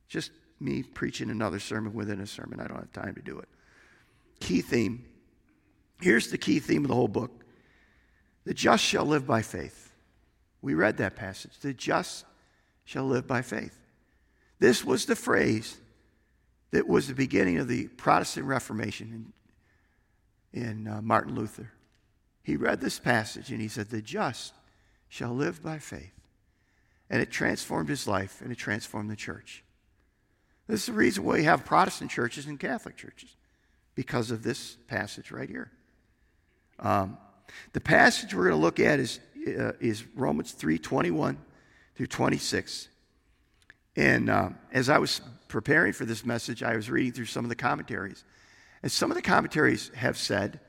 just 0.08 0.32
me 0.60 0.84
preaching 0.84 1.30
another 1.30 1.60
sermon 1.60 1.94
within 1.94 2.20
a 2.20 2.28
sermon. 2.28 2.60
I 2.60 2.68
don't 2.68 2.78
have 2.78 2.92
time 2.92 3.16
to 3.16 3.22
do 3.22 3.40
it. 3.40 3.48
Key 4.40 4.62
theme. 4.62 5.06
Here's 6.02 6.32
the 6.32 6.38
key 6.38 6.60
theme 6.60 6.84
of 6.84 6.90
the 6.90 6.96
whole 6.96 7.08
book 7.08 7.44
The 8.46 8.54
just 8.54 8.84
shall 8.84 9.06
live 9.06 9.28
by 9.28 9.42
faith. 9.42 9.94
We 10.62 10.74
read 10.74 10.98
that 10.98 11.16
passage. 11.16 11.58
The 11.60 11.74
just 11.74 12.26
shall 12.84 13.06
live 13.06 13.28
by 13.28 13.42
faith. 13.42 13.80
This 14.60 14.84
was 14.84 15.06
the 15.06 15.16
phrase 15.16 15.78
that 16.72 16.88
was 16.88 17.08
the 17.08 17.16
beginning 17.16 17.58
of 17.58 17.68
the 17.68 17.88
Protestant 17.88 18.46
Reformation 18.46 19.34
in, 20.54 20.62
in 20.62 20.88
uh, 20.88 21.02
Martin 21.02 21.36
Luther. 21.36 21.72
He 22.44 22.56
read 22.56 22.82
this 22.82 23.00
passage 23.00 23.52
and 23.52 23.62
he 23.62 23.68
said, 23.68 23.90
The 23.90 24.02
just 24.02 24.54
shall 25.08 25.34
live 25.34 25.64
by 25.64 25.80
faith. 25.80 26.14
And 27.10 27.22
it 27.22 27.32
transformed 27.32 27.90
his 27.90 28.08
life 28.08 28.42
and 28.42 28.52
it 28.52 28.58
transformed 28.58 29.10
the 29.10 29.16
church. 29.16 29.64
This 30.68 30.82
is 30.82 30.86
the 30.88 30.94
reason 30.94 31.24
why 31.24 31.36
we 31.36 31.44
have 31.46 31.66
Protestant 31.66 32.12
churches 32.12 32.46
and 32.46 32.60
Catholic 32.60 32.96
churches, 32.96 33.36
because 33.96 34.32
of 34.32 34.44
this 34.44 34.78
passage 34.88 35.32
right 35.32 35.50
here. 35.50 35.72
Um, 36.80 37.18
the 37.74 37.82
passage 37.82 38.34
we're 38.34 38.50
going 38.50 38.56
to 38.56 38.62
look 38.62 38.80
at 38.80 39.00
is, 39.00 39.20
uh, 39.48 39.74
is 39.80 40.06
Romans 40.16 40.52
3 40.52 40.78
21 40.78 41.38
through 41.96 42.08
26. 42.08 42.88
And 43.96 44.30
uh, 44.30 44.50
as 44.72 44.90
I 44.90 44.98
was 45.00 45.22
preparing 45.48 45.94
for 45.94 46.06
this 46.06 46.26
message, 46.26 46.64
I 46.64 46.76
was 46.76 46.90
reading 46.90 47.12
through 47.12 47.26
some 47.26 47.44
of 47.44 47.50
the 47.50 47.56
commentaries. 47.56 48.24
And 48.82 48.92
some 48.92 49.12
of 49.12 49.16
the 49.16 49.22
commentaries 49.22 49.92
have 49.96 50.18
said 50.18 50.60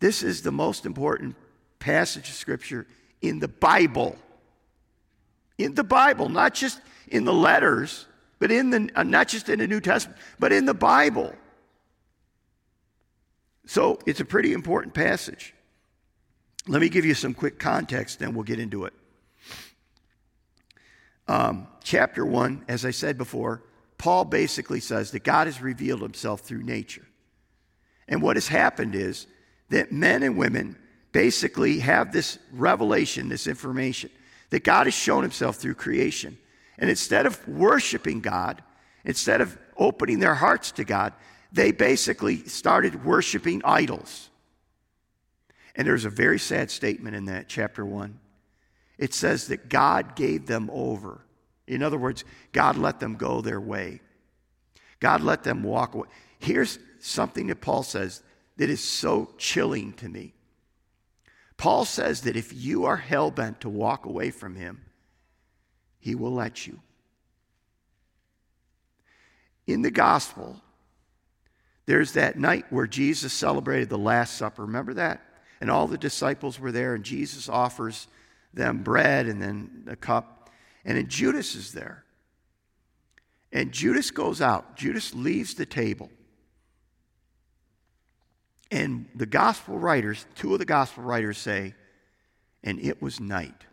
this 0.00 0.22
is 0.22 0.42
the 0.42 0.52
most 0.52 0.86
important 0.86 1.34
passage 1.78 2.28
of 2.28 2.34
Scripture 2.34 2.86
in 3.20 3.40
the 3.40 3.48
Bible. 3.48 4.16
In 5.56 5.74
the 5.74 5.84
Bible, 5.84 6.28
not 6.28 6.54
just 6.54 6.80
in 7.08 7.24
the 7.24 7.32
letters, 7.32 8.06
but 8.38 8.52
in 8.52 8.70
the, 8.70 8.90
uh, 8.94 9.02
not 9.02 9.26
just 9.26 9.48
in 9.48 9.58
the 9.58 9.66
New 9.66 9.80
Testament, 9.80 10.18
but 10.38 10.52
in 10.52 10.64
the 10.66 10.74
Bible. 10.74 11.34
So 13.68 13.98
it's 14.06 14.20
a 14.20 14.24
pretty 14.24 14.54
important 14.54 14.94
passage. 14.94 15.52
Let 16.66 16.80
me 16.80 16.88
give 16.88 17.04
you 17.04 17.12
some 17.12 17.34
quick 17.34 17.58
context, 17.58 18.18
then 18.18 18.32
we'll 18.32 18.44
get 18.44 18.58
into 18.58 18.86
it. 18.86 18.94
Um, 21.28 21.68
chapter 21.84 22.24
1, 22.24 22.64
as 22.66 22.86
I 22.86 22.92
said 22.92 23.18
before, 23.18 23.62
Paul 23.98 24.24
basically 24.24 24.80
says 24.80 25.10
that 25.10 25.22
God 25.22 25.48
has 25.48 25.60
revealed 25.60 26.00
himself 26.00 26.40
through 26.40 26.62
nature. 26.62 27.06
And 28.08 28.22
what 28.22 28.36
has 28.36 28.48
happened 28.48 28.94
is 28.94 29.26
that 29.68 29.92
men 29.92 30.22
and 30.22 30.38
women 30.38 30.78
basically 31.12 31.80
have 31.80 32.10
this 32.10 32.38
revelation, 32.52 33.28
this 33.28 33.46
information, 33.46 34.08
that 34.48 34.64
God 34.64 34.86
has 34.86 34.94
shown 34.94 35.20
himself 35.20 35.56
through 35.56 35.74
creation. 35.74 36.38
And 36.78 36.88
instead 36.88 37.26
of 37.26 37.46
worshiping 37.46 38.20
God, 38.20 38.62
instead 39.04 39.42
of 39.42 39.58
opening 39.76 40.20
their 40.20 40.36
hearts 40.36 40.72
to 40.72 40.84
God, 40.84 41.12
they 41.52 41.72
basically 41.72 42.46
started 42.48 43.04
worshiping 43.04 43.62
idols. 43.64 44.28
And 45.74 45.86
there's 45.86 46.04
a 46.04 46.10
very 46.10 46.38
sad 46.38 46.70
statement 46.70 47.16
in 47.16 47.26
that, 47.26 47.48
chapter 47.48 47.84
1 47.84 48.18
it 48.98 49.14
says 49.14 49.46
that 49.46 49.68
God 49.68 50.16
gave 50.16 50.46
them 50.46 50.68
over. 50.72 51.20
In 51.66 51.82
other 51.82 51.96
words, 51.96 52.24
God 52.52 52.76
let 52.76 52.98
them 52.98 53.14
go 53.14 53.40
their 53.40 53.60
way. 53.60 54.00
God 55.00 55.22
let 55.22 55.44
them 55.44 55.62
walk 55.62 55.94
away. 55.94 56.08
Here's 56.40 56.78
something 56.98 57.46
that 57.46 57.60
Paul 57.60 57.84
says 57.84 58.22
that 58.56 58.68
is 58.68 58.82
so 58.82 59.32
chilling 59.38 59.92
to 59.94 60.08
me. 60.08 60.34
Paul 61.56 61.84
says 61.84 62.22
that 62.22 62.36
if 62.36 62.52
you 62.52 62.84
are 62.86 62.96
hell 62.96 63.30
bent 63.30 63.60
to 63.60 63.68
walk 63.68 64.04
away 64.04 64.30
from 64.30 64.56
him, 64.56 64.84
he 66.00 66.14
will 66.14 66.34
let 66.34 66.66
you. 66.66 66.80
In 69.66 69.82
the 69.82 69.90
gospel, 69.90 70.60
there's 71.88 72.12
that 72.12 72.38
night 72.38 72.66
where 72.68 72.86
Jesus 72.86 73.32
celebrated 73.32 73.88
the 73.88 73.96
Last 73.96 74.36
Supper. 74.36 74.66
Remember 74.66 74.92
that? 74.92 75.22
And 75.58 75.70
all 75.70 75.86
the 75.86 75.96
disciples 75.96 76.60
were 76.60 76.70
there, 76.70 76.94
and 76.94 77.02
Jesus 77.02 77.48
offers 77.48 78.08
them 78.52 78.82
bread 78.82 79.24
and 79.24 79.40
then 79.40 79.86
a 79.88 79.96
cup. 79.96 80.50
And 80.84 80.98
then 80.98 81.08
Judas 81.08 81.54
is 81.54 81.72
there. 81.72 82.04
And 83.52 83.72
Judas 83.72 84.10
goes 84.10 84.42
out. 84.42 84.76
Judas 84.76 85.14
leaves 85.14 85.54
the 85.54 85.64
table. 85.64 86.10
And 88.70 89.06
the 89.14 89.24
gospel 89.24 89.78
writers, 89.78 90.26
two 90.34 90.52
of 90.52 90.58
the 90.58 90.66
gospel 90.66 91.04
writers 91.04 91.38
say, 91.38 91.74
and 92.62 92.78
it 92.80 93.00
was 93.00 93.18
night. 93.18 93.64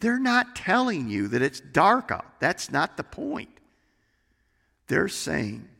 They're 0.00 0.18
not 0.18 0.54
telling 0.54 1.08
you 1.08 1.28
that 1.28 1.40
it's 1.40 1.60
dark 1.60 2.10
out. 2.10 2.38
That's 2.38 2.70
not 2.70 2.98
the 2.98 3.02
point. 3.02 3.60
They're 4.88 5.08
saying 5.08 5.70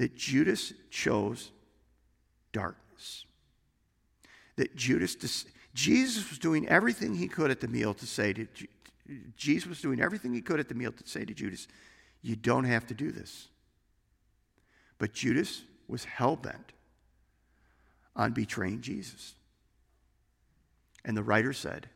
that 0.00 0.16
Judas 0.16 0.72
chose 0.88 1.50
darkness. 2.52 3.26
That 4.56 4.74
Judas, 4.74 5.44
Jesus 5.74 6.26
was 6.30 6.38
doing 6.38 6.66
everything 6.70 7.14
he 7.14 7.28
could 7.28 7.50
at 7.50 7.60
the 7.60 7.68
meal 7.68 7.92
to 7.92 8.06
say 8.06 8.32
to 8.32 8.48
Jesus 9.36 9.68
was 9.68 9.82
doing 9.82 10.00
everything 10.00 10.32
he 10.32 10.40
could 10.40 10.58
at 10.58 10.70
the 10.70 10.74
meal 10.74 10.90
to 10.90 11.06
say 11.06 11.26
to 11.26 11.34
Judas, 11.34 11.68
you 12.22 12.34
don't 12.34 12.64
have 12.64 12.86
to 12.86 12.94
do 12.94 13.12
this. 13.12 13.48
But 14.96 15.12
Judas 15.12 15.64
was 15.86 16.04
hell 16.04 16.36
bent 16.36 16.72
on 18.16 18.32
betraying 18.32 18.80
Jesus. 18.80 19.34
And 21.04 21.14
the 21.14 21.22
writer 21.22 21.52
said, 21.52 21.90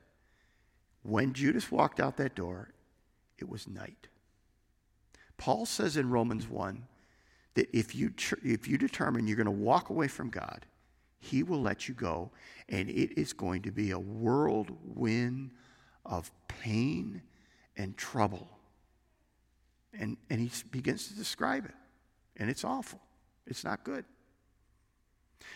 when 1.04 1.32
Judas 1.32 1.72
walked 1.72 2.00
out 2.00 2.18
that 2.18 2.34
door, 2.34 2.68
it 3.38 3.48
was 3.48 3.66
night. 3.66 4.08
Paul 5.38 5.64
says 5.64 5.96
in 5.96 6.10
Romans 6.10 6.46
1 6.46 6.84
that 7.54 7.68
if 7.72 7.94
you, 7.94 8.12
if 8.42 8.68
you 8.68 8.78
determine 8.78 9.26
you're 9.26 9.36
going 9.36 9.44
to 9.46 9.50
walk 9.50 9.90
away 9.90 10.08
from 10.08 10.28
God, 10.30 10.66
he 11.20 11.42
will 11.42 11.60
let 11.60 11.88
you 11.88 11.94
go, 11.94 12.30
and 12.68 12.90
it 12.90 13.18
is 13.18 13.32
going 13.32 13.62
to 13.62 13.70
be 13.70 13.92
a 13.92 13.98
whirlwind 13.98 15.52
of 16.04 16.30
pain 16.48 17.22
and 17.76 17.96
trouble. 17.96 18.48
And, 19.98 20.16
and 20.28 20.40
he 20.40 20.50
begins 20.70 21.08
to 21.08 21.14
describe 21.14 21.64
it, 21.64 21.74
and 22.36 22.50
it's 22.50 22.64
awful. 22.64 23.00
It's 23.46 23.64
not 23.64 23.84
good. 23.84 24.04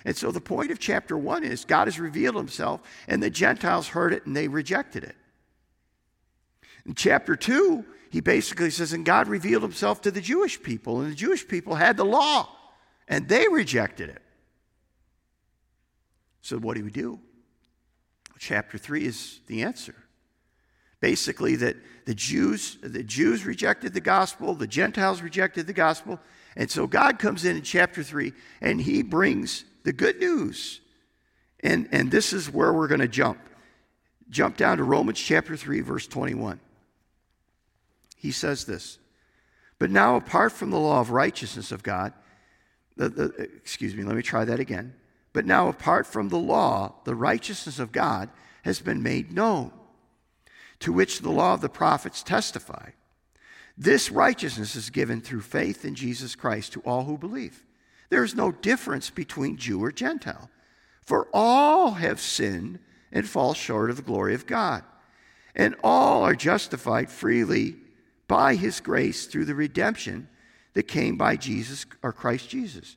And 0.05 0.17
so 0.17 0.31
the 0.31 0.41
point 0.41 0.71
of 0.71 0.79
chapter 0.79 1.17
one 1.17 1.45
is 1.45 1.65
God 1.65 1.87
has 1.87 1.99
revealed 1.99 2.37
himself, 2.37 2.83
and 3.07 3.23
the 3.23 3.31
Gentiles 3.31 3.89
heard 3.89 4.13
it 4.13 4.27
and 4.27 4.37
they 4.37 4.49
rejected 4.49 5.05
it. 5.05 5.17
In 6.87 6.95
chapter 6.95 7.37
two, 7.37 7.85
he 8.11 8.21
basically 8.21 8.71
says, 8.71 8.93
and 8.93 9.05
God 9.05 9.29
revealed 9.29 9.63
himself 9.63 10.01
to 10.03 10.11
the 10.11 10.21
Jewish 10.21 10.63
people, 10.63 11.01
and 11.01 11.11
the 11.11 11.17
Jewish 11.17 11.47
people 11.47 11.75
had 11.75 11.97
the 11.97 12.05
law, 12.05 12.49
and 13.07 13.29
they 13.29 13.49
rejected 13.49 14.09
it. 14.11 14.23
So, 16.41 16.59
what 16.59 16.77
do 16.77 16.85
we 16.85 16.91
do? 16.91 17.21
Chapter 18.39 18.79
3 18.79 19.05
is 19.05 19.41
the 19.47 19.63
answer. 19.63 19.95
Basically, 21.01 21.57
that 21.57 21.77
the 22.07 22.15
Jews, 22.15 22.79
the 22.83 23.03
Jews 23.03 23.45
rejected 23.45 23.93
the 23.93 24.01
gospel, 24.01 24.55
the 24.55 24.67
Gentiles 24.67 25.21
rejected 25.21 25.67
the 25.67 25.73
gospel, 25.73 26.19
and 26.59 26.69
so 26.69 26.89
God 26.89 27.21
comes 27.21 27.45
in 27.45 27.57
in 27.57 27.63
chapter 27.63 28.03
3 28.03 28.33
and 28.61 28.81
he 28.81 29.03
brings 29.03 29.65
the 29.85 29.93
good 29.93 30.19
news. 30.19 30.81
And, 31.61 31.89
and 31.93 32.11
this 32.11 32.33
is 32.33 32.51
where 32.51 32.73
we're 32.73 32.89
going 32.89 33.01
to 33.01 33.09
jump. 33.09 33.39
Jump 34.29 34.57
down 34.57 34.79
to 34.79 34.85
Romans 34.85 35.21
chapter 35.21 35.57
3, 35.57 35.81
verse 35.81 36.07
21. 36.09 36.61
He 38.19 38.33
says 38.33 38.65
this 38.65 38.99
But 39.79 39.91
now, 39.91 40.17
apart 40.17 40.53
from 40.53 40.71
the 40.71 40.79
law 40.79 41.01
of 41.01 41.11
righteousness 41.11 41.73
of 41.73 41.83
God, 41.83 42.13
the, 42.97 43.09
the, 43.09 43.25
excuse 43.57 43.95
me, 43.95 44.03
let 44.03 44.17
me 44.17 44.23
try 44.23 44.45
that 44.45 44.61
again. 44.61 44.95
But 45.33 45.47
now, 45.47 45.69
apart 45.69 46.07
from 46.07 46.29
the 46.29 46.39
law, 46.39 46.97
the 47.05 47.15
righteousness 47.15 47.79
of 47.79 47.93
God 47.93 48.29
has 48.63 48.81
been 48.81 49.03
made 49.03 49.33
known, 49.33 49.73
to 50.81 50.93
which 50.93 51.21
the 51.21 51.31
law 51.31 51.55
of 51.55 51.61
the 51.61 51.69
prophets 51.69 52.23
testify. 52.23 52.91
This 53.77 54.11
righteousness 54.11 54.75
is 54.75 54.91
given 54.91 55.21
through 55.21 55.43
faith 55.43 55.85
in 55.85 55.95
Jesus 55.95 56.35
Christ 56.35 56.73
to 56.73 56.81
all 56.81 57.05
who 57.05 57.17
believe. 57.17 57.65
There 58.11 58.25
is 58.25 58.35
no 58.35 58.51
difference 58.51 59.11
between 59.11 59.57
Jew 59.57 59.83
or 59.85 59.93
Gentile, 59.93 60.51
for 61.03 61.29
all 61.33 61.93
have 61.93 62.21
sinned 62.21 62.81
and 63.13 63.29
fall 63.29 63.55
short 63.55 63.91
of 63.91 63.97
the 63.97 64.03
glory 64.03 64.35
of 64.35 64.47
God, 64.47 64.83
and 65.55 65.77
all 65.85 66.25
are 66.25 66.35
justified 66.35 67.11
freely 67.11 67.77
by 68.29 68.55
his 68.55 68.81
grace 68.81 69.27
through 69.27 69.47
the 69.47 69.55
redemption 69.55 70.29
that 70.75 70.85
came 70.85 71.17
by 71.17 71.35
Jesus 71.35 71.87
or 72.03 72.13
Christ 72.13 72.49
Jesus. 72.49 72.97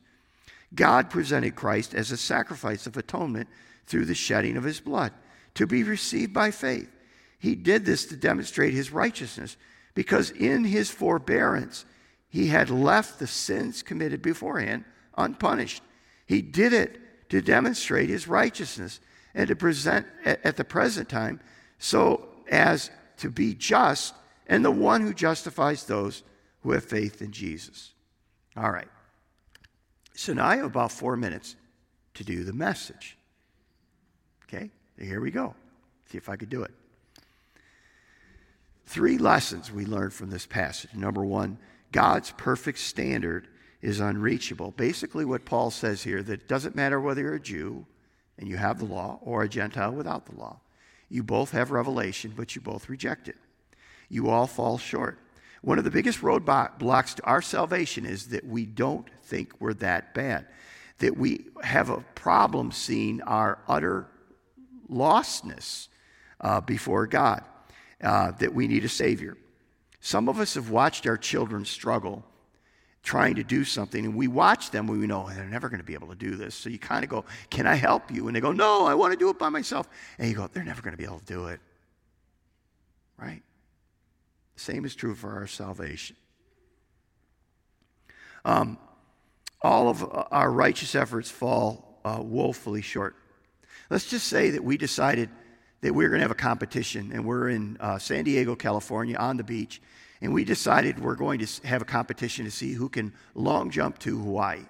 God 0.74 1.10
presented 1.10 1.56
Christ 1.56 1.94
as 1.94 2.10
a 2.10 2.16
sacrifice 2.16 2.86
of 2.86 2.96
atonement 2.96 3.48
through 3.86 4.04
the 4.04 4.14
shedding 4.14 4.56
of 4.56 4.64
his 4.64 4.80
blood 4.80 5.12
to 5.54 5.66
be 5.66 5.82
received 5.82 6.32
by 6.32 6.50
faith. 6.50 6.90
He 7.38 7.54
did 7.54 7.84
this 7.84 8.06
to 8.06 8.16
demonstrate 8.16 8.72
his 8.72 8.92
righteousness 8.92 9.56
because 9.94 10.30
in 10.30 10.64
his 10.64 10.90
forbearance 10.90 11.84
he 12.28 12.46
had 12.46 12.70
left 12.70 13.18
the 13.18 13.26
sins 13.26 13.82
committed 13.82 14.22
beforehand 14.22 14.84
unpunished. 15.16 15.82
He 16.26 16.40
did 16.40 16.72
it 16.72 17.28
to 17.30 17.42
demonstrate 17.42 18.08
his 18.08 18.28
righteousness 18.28 19.00
and 19.34 19.48
to 19.48 19.56
present 19.56 20.06
at 20.24 20.56
the 20.56 20.64
present 20.64 21.08
time 21.08 21.40
so 21.78 22.28
as 22.50 22.90
to 23.18 23.30
be 23.30 23.54
just 23.54 24.14
and 24.46 24.64
the 24.64 24.70
one 24.70 25.00
who 25.00 25.14
justifies 25.14 25.84
those 25.84 26.22
who 26.62 26.72
have 26.72 26.84
faith 26.84 27.22
in 27.22 27.32
Jesus. 27.32 27.92
All 28.56 28.70
right. 28.70 28.88
So 30.14 30.32
now 30.32 30.46
I 30.46 30.56
have 30.56 30.66
about 30.66 30.92
four 30.92 31.16
minutes 31.16 31.56
to 32.14 32.24
do 32.24 32.44
the 32.44 32.52
message. 32.52 33.16
Okay, 34.44 34.70
here 34.98 35.20
we 35.20 35.30
go. 35.30 35.54
See 36.10 36.18
if 36.18 36.28
I 36.28 36.36
could 36.36 36.50
do 36.50 36.62
it. 36.62 36.72
Three 38.86 39.16
lessons 39.16 39.72
we 39.72 39.86
learned 39.86 40.12
from 40.12 40.30
this 40.30 40.44
passage. 40.44 40.92
Number 40.94 41.24
one, 41.24 41.56
God's 41.92 42.32
perfect 42.32 42.78
standard 42.78 43.48
is 43.80 44.00
unreachable. 44.00 44.72
Basically, 44.72 45.24
what 45.24 45.46
Paul 45.46 45.70
says 45.70 46.02
here 46.02 46.22
that 46.22 46.42
it 46.42 46.48
doesn't 46.48 46.76
matter 46.76 47.00
whether 47.00 47.22
you're 47.22 47.34
a 47.34 47.40
Jew 47.40 47.86
and 48.38 48.48
you 48.48 48.56
have 48.56 48.78
the 48.78 48.84
law 48.84 49.18
or 49.22 49.42
a 49.42 49.48
Gentile 49.48 49.92
without 49.92 50.26
the 50.26 50.36
law. 50.36 50.60
You 51.08 51.22
both 51.22 51.52
have 51.52 51.70
revelation, 51.70 52.34
but 52.36 52.54
you 52.54 52.60
both 52.60 52.88
reject 52.88 53.28
it 53.28 53.36
you 54.12 54.28
all 54.28 54.46
fall 54.46 54.76
short. 54.76 55.18
One 55.62 55.78
of 55.78 55.84
the 55.84 55.90
biggest 55.90 56.20
roadblocks 56.20 57.14
to 57.14 57.24
our 57.24 57.40
salvation 57.40 58.04
is 58.04 58.28
that 58.28 58.44
we 58.44 58.66
don't 58.66 59.08
think 59.22 59.52
we're 59.58 59.72
that 59.74 60.12
bad, 60.12 60.46
that 60.98 61.16
we 61.16 61.46
have 61.62 61.88
a 61.88 62.04
problem 62.14 62.72
seeing 62.72 63.22
our 63.22 63.58
utter 63.66 64.06
lostness 64.90 65.88
uh, 66.42 66.60
before 66.60 67.06
God, 67.06 67.42
uh, 68.02 68.32
that 68.32 68.52
we 68.52 68.68
need 68.68 68.84
a 68.84 68.88
Savior. 68.88 69.38
Some 70.00 70.28
of 70.28 70.38
us 70.38 70.54
have 70.54 70.68
watched 70.68 71.06
our 71.06 71.16
children 71.16 71.64
struggle 71.64 72.22
trying 73.02 73.36
to 73.36 73.44
do 73.44 73.64
something, 73.64 74.04
and 74.04 74.14
we 74.14 74.28
watch 74.28 74.72
them 74.72 74.86
we 74.86 75.06
know 75.06 75.28
they're 75.30 75.44
never 75.46 75.70
going 75.70 75.80
to 75.80 75.86
be 75.86 75.94
able 75.94 76.08
to 76.08 76.14
do 76.14 76.36
this. 76.36 76.54
So 76.54 76.68
you 76.68 76.78
kind 76.78 77.02
of 77.02 77.08
go, 77.08 77.24
Can 77.48 77.66
I 77.66 77.76
help 77.76 78.10
you? 78.10 78.26
And 78.26 78.36
they 78.36 78.40
go, 78.40 78.52
No, 78.52 78.84
I 78.84 78.94
want 78.94 79.12
to 79.12 79.18
do 79.18 79.30
it 79.30 79.38
by 79.38 79.48
myself. 79.48 79.88
And 80.18 80.28
you 80.28 80.34
go, 80.34 80.48
They're 80.52 80.64
never 80.64 80.82
going 80.82 80.92
to 80.92 80.98
be 80.98 81.04
able 81.04 81.20
to 81.20 81.24
do 81.24 81.46
it. 81.46 81.60
Right? 83.16 83.42
Same 84.56 84.84
is 84.84 84.94
true 84.94 85.14
for 85.14 85.32
our 85.32 85.46
salvation. 85.46 86.16
Um, 88.44 88.78
all 89.60 89.88
of 89.88 90.04
our 90.30 90.50
righteous 90.50 90.94
efforts 90.94 91.30
fall 91.30 92.00
uh, 92.04 92.18
woefully 92.20 92.82
short. 92.82 93.16
Let's 93.90 94.08
just 94.08 94.26
say 94.26 94.50
that 94.50 94.64
we 94.64 94.76
decided 94.76 95.30
that 95.82 95.94
we 95.94 96.04
are 96.04 96.08
going 96.08 96.20
to 96.20 96.24
have 96.24 96.30
a 96.30 96.34
competition, 96.34 97.10
and 97.12 97.24
we're 97.24 97.48
in 97.50 97.76
uh, 97.80 97.98
San 97.98 98.24
Diego, 98.24 98.54
California, 98.54 99.16
on 99.16 99.36
the 99.36 99.44
beach, 99.44 99.80
and 100.20 100.32
we 100.32 100.44
decided 100.44 100.98
we're 100.98 101.16
going 101.16 101.40
to 101.40 101.66
have 101.66 101.82
a 101.82 101.84
competition 101.84 102.44
to 102.44 102.50
see 102.50 102.72
who 102.72 102.88
can 102.88 103.12
long 103.34 103.70
jump 103.70 103.98
to 104.00 104.16
Hawaii. 104.18 104.60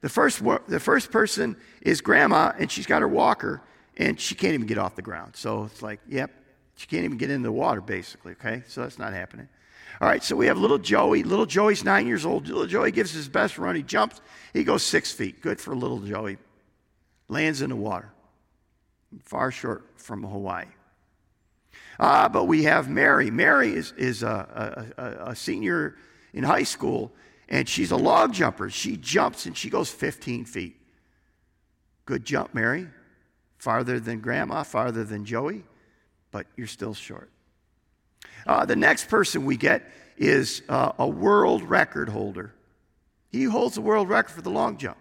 The 0.00 0.08
first, 0.08 0.42
the 0.68 0.80
first 0.80 1.10
person 1.10 1.56
is 1.82 2.00
grandma, 2.00 2.52
and 2.58 2.70
she's 2.70 2.86
got 2.86 3.02
her 3.02 3.08
walker, 3.08 3.62
and 3.96 4.18
she 4.18 4.34
can't 4.34 4.54
even 4.54 4.66
get 4.66 4.78
off 4.78 4.96
the 4.96 5.02
ground. 5.02 5.36
So 5.36 5.64
it's 5.64 5.82
like, 5.82 6.00
yep, 6.08 6.30
she 6.76 6.86
can't 6.86 7.04
even 7.04 7.18
get 7.18 7.30
in 7.30 7.42
the 7.42 7.52
water, 7.52 7.80
basically, 7.80 8.32
okay? 8.32 8.62
So 8.66 8.82
that's 8.82 8.98
not 8.98 9.12
happening. 9.12 9.48
All 10.00 10.08
right, 10.08 10.22
so 10.22 10.34
we 10.34 10.46
have 10.46 10.58
little 10.58 10.78
Joey. 10.78 11.22
Little 11.22 11.46
Joey's 11.46 11.84
nine 11.84 12.06
years 12.06 12.24
old. 12.24 12.48
Little 12.48 12.66
Joey 12.66 12.90
gives 12.90 13.12
his 13.12 13.28
best 13.28 13.58
run. 13.58 13.76
He 13.76 13.82
jumps, 13.82 14.20
he 14.52 14.64
goes 14.64 14.82
six 14.82 15.12
feet. 15.12 15.40
Good 15.42 15.60
for 15.60 15.76
little 15.76 16.00
Joey. 16.00 16.38
Lands 17.28 17.62
in 17.62 17.70
the 17.70 17.76
water. 17.76 18.10
Far 19.22 19.50
short 19.50 19.84
from 19.96 20.22
Hawaii. 20.22 20.66
Ah, 22.00 22.28
but 22.28 22.44
we 22.44 22.64
have 22.64 22.88
Mary. 22.88 23.30
Mary 23.30 23.72
is, 23.74 23.92
is 23.96 24.22
a, 24.22 24.92
a, 24.96 25.30
a 25.30 25.36
senior 25.36 25.96
in 26.32 26.42
high 26.42 26.62
school, 26.62 27.12
and 27.48 27.68
she's 27.68 27.90
a 27.90 27.96
long 27.96 28.32
jumper. 28.32 28.70
She 28.70 28.96
jumps 28.96 29.44
and 29.44 29.56
she 29.56 29.68
goes 29.68 29.90
15 29.90 30.46
feet. 30.46 30.76
Good 32.06 32.24
jump, 32.24 32.54
Mary. 32.54 32.88
Farther 33.58 34.00
than 34.00 34.20
Grandma, 34.20 34.62
farther 34.62 35.04
than 35.04 35.24
Joey 35.24 35.64
but 36.32 36.46
you're 36.56 36.66
still 36.66 36.94
short. 36.94 37.30
Uh, 38.46 38.64
the 38.64 38.74
next 38.74 39.08
person 39.08 39.44
we 39.44 39.56
get 39.56 39.88
is 40.16 40.62
uh, 40.68 40.92
a 40.98 41.06
world 41.06 41.62
record 41.62 42.08
holder. 42.08 42.54
He 43.30 43.44
holds 43.44 43.76
the 43.76 43.80
world 43.80 44.08
record 44.08 44.32
for 44.32 44.42
the 44.42 44.50
long 44.50 44.76
jump. 44.76 44.98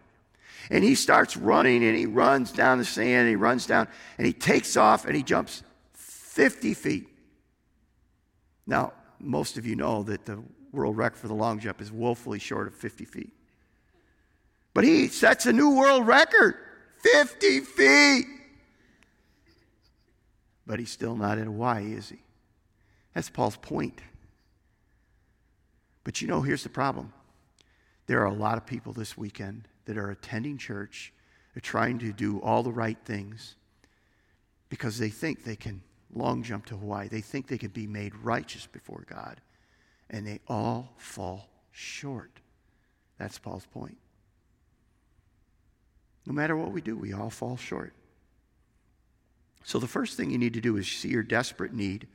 And 0.69 0.83
he 0.83 0.93
starts 0.93 1.35
running 1.35 1.83
and 1.83 1.97
he 1.97 2.05
runs 2.05 2.51
down 2.51 2.77
the 2.77 2.85
sand 2.85 3.21
and 3.21 3.29
he 3.29 3.35
runs 3.35 3.65
down 3.65 3.87
and 4.17 4.27
he 4.27 4.33
takes 4.33 4.77
off 4.77 5.05
and 5.05 5.15
he 5.15 5.23
jumps 5.23 5.63
50 5.93 6.73
feet. 6.75 7.07
Now, 8.67 8.93
most 9.19 9.57
of 9.57 9.65
you 9.65 9.75
know 9.75 10.03
that 10.03 10.25
the 10.25 10.41
world 10.71 10.97
record 10.97 11.17
for 11.17 11.27
the 11.27 11.33
long 11.33 11.59
jump 11.59 11.81
is 11.81 11.91
woefully 11.91 12.39
short 12.39 12.67
of 12.67 12.75
50 12.75 13.05
feet. 13.05 13.33
But 14.73 14.83
he 14.83 15.07
sets 15.07 15.45
a 15.45 15.53
new 15.53 15.75
world 15.75 16.07
record 16.07 16.55
50 16.99 17.59
feet 17.61 18.25
but 20.71 20.79
he's 20.79 20.89
still 20.89 21.17
not 21.17 21.37
in 21.37 21.47
Hawaii, 21.47 21.91
is 21.91 22.07
he? 22.07 22.19
That's 23.13 23.29
Paul's 23.29 23.57
point. 23.57 23.99
But 26.05 26.21
you 26.21 26.29
know, 26.29 26.39
here's 26.43 26.63
the 26.63 26.69
problem 26.69 27.11
there 28.07 28.21
are 28.21 28.27
a 28.27 28.33
lot 28.33 28.55
of 28.55 28.65
people 28.65 28.93
this 28.93 29.17
weekend 29.17 29.67
that 29.83 29.97
are 29.97 30.11
attending 30.11 30.57
church, 30.57 31.11
they're 31.53 31.59
trying 31.59 31.99
to 31.99 32.13
do 32.13 32.39
all 32.39 32.63
the 32.63 32.71
right 32.71 32.97
things 33.03 33.57
because 34.69 34.97
they 34.97 35.09
think 35.09 35.43
they 35.43 35.57
can 35.57 35.81
long 36.13 36.41
jump 36.41 36.65
to 36.67 36.77
Hawaii. 36.77 37.09
They 37.09 37.19
think 37.19 37.47
they 37.47 37.57
can 37.57 37.71
be 37.71 37.85
made 37.85 38.15
righteous 38.15 38.65
before 38.65 39.03
God, 39.09 39.41
and 40.09 40.25
they 40.25 40.39
all 40.47 40.93
fall 40.95 41.49
short. 41.71 42.31
That's 43.17 43.37
Paul's 43.37 43.65
point. 43.65 43.97
No 46.25 46.31
matter 46.31 46.55
what 46.55 46.71
we 46.71 46.79
do, 46.79 46.95
we 46.95 47.11
all 47.11 47.29
fall 47.29 47.57
short. 47.57 47.93
So 49.63 49.79
the 49.79 49.87
first 49.87 50.17
thing 50.17 50.31
you 50.31 50.37
need 50.37 50.53
to 50.53 50.61
do 50.61 50.77
is 50.77 50.87
see 50.87 51.09
your 51.09 51.23
desperate 51.23 51.73
need 51.73 52.07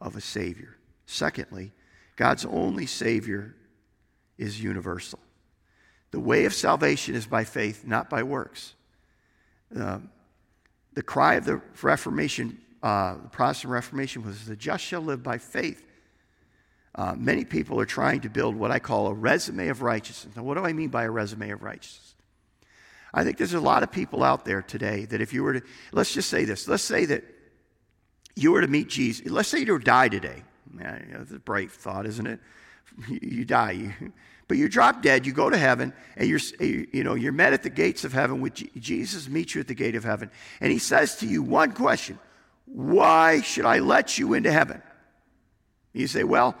of 0.00 0.16
a 0.16 0.20
Savior. 0.20 0.76
Secondly, 1.06 1.72
God's 2.16 2.44
only 2.44 2.86
Savior 2.86 3.54
is 4.38 4.62
universal. 4.62 5.18
The 6.10 6.20
way 6.20 6.44
of 6.44 6.54
salvation 6.54 7.14
is 7.14 7.26
by 7.26 7.44
faith, 7.44 7.86
not 7.86 8.10
by 8.10 8.22
works. 8.22 8.74
Uh, 9.76 9.98
the 10.94 11.02
cry 11.02 11.34
of 11.34 11.44
the 11.44 11.60
Reformation, 11.82 12.58
uh, 12.82 13.14
the 13.22 13.28
Protestant 13.28 13.72
Reformation, 13.72 14.24
was 14.24 14.46
the 14.46 14.56
just 14.56 14.84
shall 14.84 15.02
live 15.02 15.22
by 15.22 15.38
faith. 15.38 15.86
Uh, 16.94 17.14
many 17.16 17.44
people 17.44 17.78
are 17.80 17.86
trying 17.86 18.20
to 18.20 18.28
build 18.28 18.56
what 18.56 18.70
I 18.70 18.80
call 18.80 19.06
a 19.06 19.14
resume 19.14 19.68
of 19.68 19.82
righteousness. 19.82 20.34
Now, 20.34 20.42
what 20.42 20.56
do 20.56 20.64
I 20.64 20.72
mean 20.72 20.88
by 20.88 21.04
a 21.04 21.10
resume 21.10 21.50
of 21.50 21.62
righteousness? 21.62 22.14
I 23.12 23.24
think 23.24 23.38
there's 23.38 23.54
a 23.54 23.60
lot 23.60 23.82
of 23.82 23.90
people 23.90 24.22
out 24.22 24.44
there 24.44 24.62
today 24.62 25.04
that 25.06 25.20
if 25.20 25.32
you 25.32 25.42
were 25.42 25.54
to, 25.54 25.62
let's 25.92 26.12
just 26.12 26.28
say 26.30 26.44
this, 26.44 26.68
let's 26.68 26.82
say 26.82 27.04
that 27.06 27.24
you 28.36 28.52
were 28.52 28.60
to 28.60 28.68
meet 28.68 28.88
Jesus, 28.88 29.26
let's 29.26 29.48
say 29.48 29.60
you 29.60 29.72
were 29.72 29.78
to 29.78 29.84
die 29.84 30.08
today. 30.08 30.42
Yeah, 30.78 30.98
it's 31.20 31.32
a 31.32 31.38
bright 31.38 31.70
thought, 31.70 32.06
isn't 32.06 32.26
it? 32.26 32.40
You, 33.08 33.18
you 33.22 33.44
die, 33.44 33.72
you, 33.72 34.12
but 34.46 34.56
you 34.56 34.68
drop 34.68 35.02
dead, 35.02 35.26
you 35.26 35.32
go 35.32 35.50
to 35.50 35.56
heaven, 35.56 35.92
and 36.16 36.28
you're, 36.28 36.40
you 36.60 37.04
know, 37.04 37.14
you're 37.14 37.32
met 37.32 37.52
at 37.52 37.62
the 37.62 37.70
gates 37.70 38.04
of 38.04 38.12
heaven 38.12 38.40
with 38.40 38.54
Jesus 38.54 39.28
meets 39.28 39.54
you 39.54 39.60
at 39.60 39.68
the 39.68 39.74
gate 39.74 39.96
of 39.96 40.04
heaven, 40.04 40.30
and 40.60 40.72
he 40.72 40.78
says 40.78 41.16
to 41.16 41.26
you 41.26 41.42
one 41.42 41.72
question, 41.72 42.18
why 42.66 43.40
should 43.40 43.64
I 43.64 43.80
let 43.80 44.18
you 44.18 44.34
into 44.34 44.52
heaven? 44.52 44.80
You 45.92 46.06
say, 46.06 46.22
well, 46.22 46.56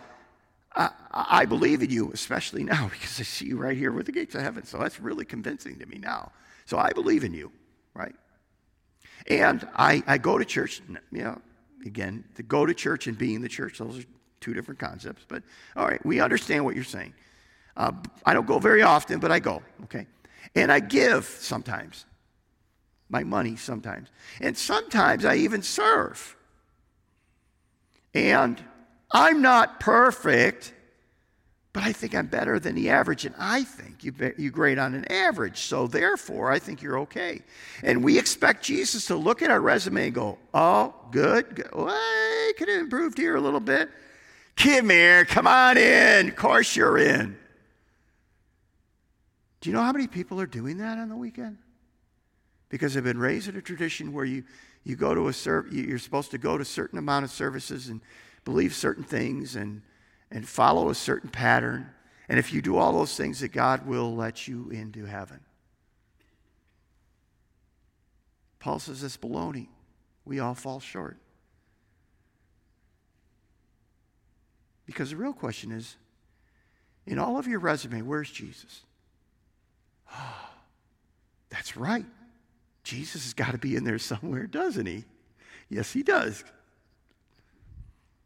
I, 0.74 0.90
I, 1.12 1.44
believe 1.46 1.82
in 1.82 1.90
you, 1.90 2.12
especially 2.12 2.62
now 2.62 2.88
because 2.92 3.18
I 3.18 3.24
see 3.24 3.46
you 3.46 3.56
right 3.56 3.76
here 3.76 3.92
with 3.92 4.06
the 4.06 4.12
gates 4.12 4.34
of 4.34 4.42
heaven. 4.42 4.64
So 4.64 4.78
that's 4.78 5.00
really 5.00 5.24
convincing 5.24 5.78
to 5.78 5.86
me 5.86 5.98
now. 5.98 6.32
So 6.66 6.78
I 6.78 6.90
believe 6.90 7.24
in 7.24 7.34
you, 7.34 7.50
right? 7.94 8.14
And 9.26 9.66
I, 9.74 10.02
I 10.06 10.18
go 10.18 10.38
to 10.38 10.44
church, 10.44 10.80
you 11.10 11.22
know, 11.22 11.40
again, 11.84 12.24
to 12.36 12.42
go 12.42 12.64
to 12.66 12.74
church 12.74 13.06
and 13.06 13.18
being 13.18 13.40
the 13.40 13.48
church, 13.48 13.78
those 13.78 14.00
are 14.00 14.04
two 14.40 14.54
different 14.54 14.78
concepts. 14.78 15.24
But 15.28 15.42
all 15.76 15.86
right, 15.86 16.04
we 16.04 16.20
understand 16.20 16.64
what 16.64 16.74
you're 16.74 16.84
saying. 16.84 17.14
Uh, 17.76 17.92
I 18.24 18.34
don't 18.34 18.46
go 18.46 18.58
very 18.58 18.82
often, 18.82 19.20
but 19.20 19.30
I 19.30 19.40
go, 19.40 19.62
okay? 19.84 20.06
And 20.54 20.72
I 20.72 20.80
give 20.80 21.24
sometimes, 21.24 22.06
my 23.08 23.24
money 23.24 23.56
sometimes. 23.56 24.08
And 24.40 24.56
sometimes 24.56 25.24
I 25.24 25.36
even 25.36 25.62
serve. 25.62 26.36
And 28.14 28.62
I'm 29.12 29.42
not 29.42 29.80
perfect, 29.80 30.72
but 31.72 31.82
I 31.82 31.92
think 31.92 32.14
I'm 32.14 32.26
better 32.26 32.58
than 32.58 32.74
the 32.74 32.90
average, 32.90 33.24
and 33.24 33.34
I 33.38 33.64
think 33.64 34.04
you, 34.04 34.12
you 34.36 34.50
grade 34.50 34.78
on 34.78 34.94
an 34.94 35.10
average. 35.10 35.58
So 35.58 35.86
therefore, 35.86 36.50
I 36.50 36.58
think 36.58 36.82
you're 36.82 36.98
okay. 37.00 37.42
And 37.82 38.02
we 38.02 38.18
expect 38.18 38.64
Jesus 38.64 39.06
to 39.06 39.16
look 39.16 39.42
at 39.42 39.50
our 39.50 39.60
resume 39.60 40.06
and 40.06 40.14
go, 40.14 40.38
"Oh, 40.52 40.94
good. 41.10 41.54
good. 41.54 41.70
Well, 41.72 41.88
I 41.88 42.52
could 42.56 42.68
have 42.68 42.80
improved 42.80 43.18
here 43.18 43.36
a 43.36 43.40
little 43.40 43.60
bit. 43.60 43.90
Come 44.56 44.90
here, 44.90 45.24
come 45.24 45.46
on 45.46 45.76
in. 45.76 46.28
Of 46.28 46.36
course 46.36 46.74
you're 46.76 46.98
in." 46.98 47.36
Do 49.60 49.68
you 49.68 49.74
know 49.74 49.82
how 49.82 49.92
many 49.92 50.06
people 50.06 50.40
are 50.40 50.46
doing 50.46 50.78
that 50.78 50.98
on 50.98 51.08
the 51.08 51.16
weekend? 51.16 51.58
Because 52.68 52.94
they've 52.94 53.04
been 53.04 53.18
raised 53.18 53.48
in 53.48 53.56
a 53.56 53.62
tradition 53.62 54.12
where 54.12 54.24
you, 54.24 54.44
you 54.84 54.96
go 54.96 55.14
to 55.14 55.28
a 55.28 55.32
serv- 55.32 55.72
you're 55.72 55.98
supposed 55.98 56.30
to 56.30 56.38
go 56.38 56.56
to 56.56 56.62
a 56.62 56.64
certain 56.64 56.98
amount 56.98 57.24
of 57.24 57.30
services 57.30 57.88
and 57.88 58.00
believe 58.44 58.74
certain 58.74 59.04
things 59.04 59.56
and, 59.56 59.82
and 60.30 60.48
follow 60.48 60.90
a 60.90 60.94
certain 60.94 61.30
pattern. 61.30 61.90
And 62.28 62.38
if 62.38 62.52
you 62.52 62.62
do 62.62 62.76
all 62.76 62.92
those 62.92 63.16
things, 63.16 63.40
that 63.40 63.52
God 63.52 63.86
will 63.86 64.14
let 64.14 64.46
you 64.46 64.70
into 64.70 65.04
heaven. 65.04 65.40
Paul 68.58 68.78
says 68.78 69.02
it's 69.02 69.16
baloney. 69.16 69.68
We 70.24 70.38
all 70.38 70.54
fall 70.54 70.80
short. 70.80 71.16
Because 74.86 75.10
the 75.10 75.16
real 75.16 75.32
question 75.32 75.72
is 75.72 75.96
in 77.06 77.18
all 77.18 77.38
of 77.38 77.46
your 77.46 77.58
resume, 77.58 78.02
where's 78.02 78.30
Jesus? 78.30 78.82
Oh, 80.12 80.50
that's 81.48 81.76
right. 81.76 82.06
Jesus 82.84 83.24
has 83.24 83.34
got 83.34 83.52
to 83.52 83.58
be 83.58 83.76
in 83.76 83.84
there 83.84 83.98
somewhere, 83.98 84.46
doesn't 84.46 84.86
he? 84.86 85.04
Yes, 85.68 85.92
he 85.92 86.02
does. 86.02 86.44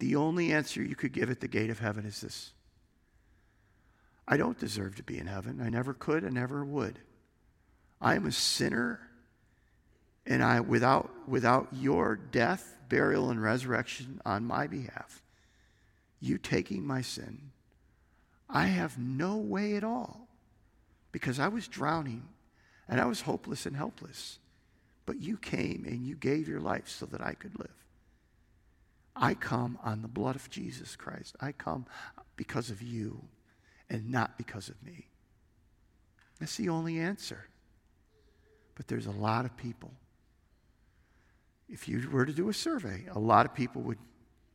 The 0.04 0.16
only 0.16 0.52
answer 0.52 0.82
you 0.82 0.94
could 0.94 1.12
give 1.12 1.30
at 1.30 1.40
the 1.40 1.48
gate 1.48 1.70
of 1.70 1.78
heaven 1.78 2.04
is 2.04 2.20
this 2.20 2.52
I 4.28 4.36
don't 4.36 4.58
deserve 4.58 4.96
to 4.96 5.02
be 5.02 5.16
in 5.16 5.26
heaven. 5.26 5.62
I 5.62 5.70
never 5.70 5.94
could, 5.94 6.26
I 6.26 6.28
never 6.28 6.62
would. 6.62 6.98
I 8.02 8.14
am 8.14 8.26
a 8.26 8.32
sinner, 8.32 9.00
and 10.26 10.44
I, 10.44 10.60
without, 10.60 11.10
without 11.26 11.68
your 11.72 12.16
death, 12.16 12.76
burial, 12.90 13.30
and 13.30 13.42
resurrection 13.42 14.20
on 14.26 14.44
my 14.44 14.66
behalf, 14.66 15.22
you 16.20 16.36
taking 16.36 16.86
my 16.86 17.00
sin, 17.00 17.52
I 18.46 18.66
have 18.66 18.98
no 18.98 19.38
way 19.38 19.74
at 19.74 19.84
all 19.84 20.28
because 21.12 21.38
I 21.38 21.48
was 21.48 21.66
drowning 21.66 22.28
and 22.90 23.00
I 23.00 23.06
was 23.06 23.22
hopeless 23.22 23.64
and 23.64 23.74
helpless. 23.74 24.38
But 25.06 25.22
you 25.22 25.38
came 25.38 25.86
and 25.88 26.06
you 26.06 26.14
gave 26.14 26.46
your 26.46 26.60
life 26.60 26.90
so 26.90 27.06
that 27.06 27.22
I 27.22 27.32
could 27.32 27.58
live. 27.58 27.83
I 29.16 29.35
come 29.35 29.79
on 29.85 30.03
the 30.03 30.09
blood 30.09 30.37
of 30.37 30.50
Jesus 30.50 30.96
Christ. 30.96 31.37
I 31.40 31.53
come 31.53 31.87
because 32.37 32.70
of 32.70 32.83
you 32.83 33.22
and 33.88 34.11
not 34.11 34.37
because 34.37 34.68
of 34.68 34.83
me. 34.83 35.09
That's 36.40 36.57
the 36.57 36.68
only 36.68 36.98
answer. 36.98 37.46
But 38.74 38.88
there's 38.88 39.07
a 39.07 39.12
lot 39.12 39.44
of 39.44 39.57
people. 39.57 39.92
If 41.68 41.88
you 41.88 42.09
were 42.11 42.27
to 42.27 42.33
do 42.33 42.48
a 42.48 42.55
survey, 42.55 43.05
a 43.11 43.18
lot 43.18 43.46
of 43.46 43.55
people 43.55 43.83
would, 43.83 43.98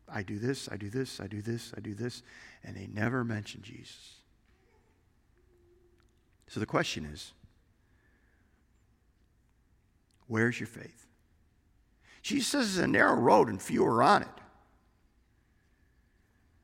I 0.07 0.23
do 0.23 0.39
this, 0.39 0.67
I 0.71 0.75
do 0.75 0.89
this, 0.89 1.19
I 1.19 1.27
do 1.27 1.41
this, 1.41 1.73
I 1.75 1.79
do 1.79 1.93
this, 1.93 2.21
and 2.63 2.75
they 2.75 2.87
never 2.87 3.23
mention 3.23 3.61
Jesus. 3.61 4.15
So 6.47 6.59
the 6.59 6.65
question 6.65 7.05
is 7.05 7.33
where's 10.27 10.59
your 10.59 10.67
faith? 10.67 11.07
Jesus 12.21 12.47
says 12.47 12.69
it's 12.69 12.77
a 12.83 12.87
narrow 12.87 13.15
road 13.15 13.47
and 13.47 13.61
few 13.61 13.85
are 13.85 14.03
on 14.03 14.23
it. 14.23 14.27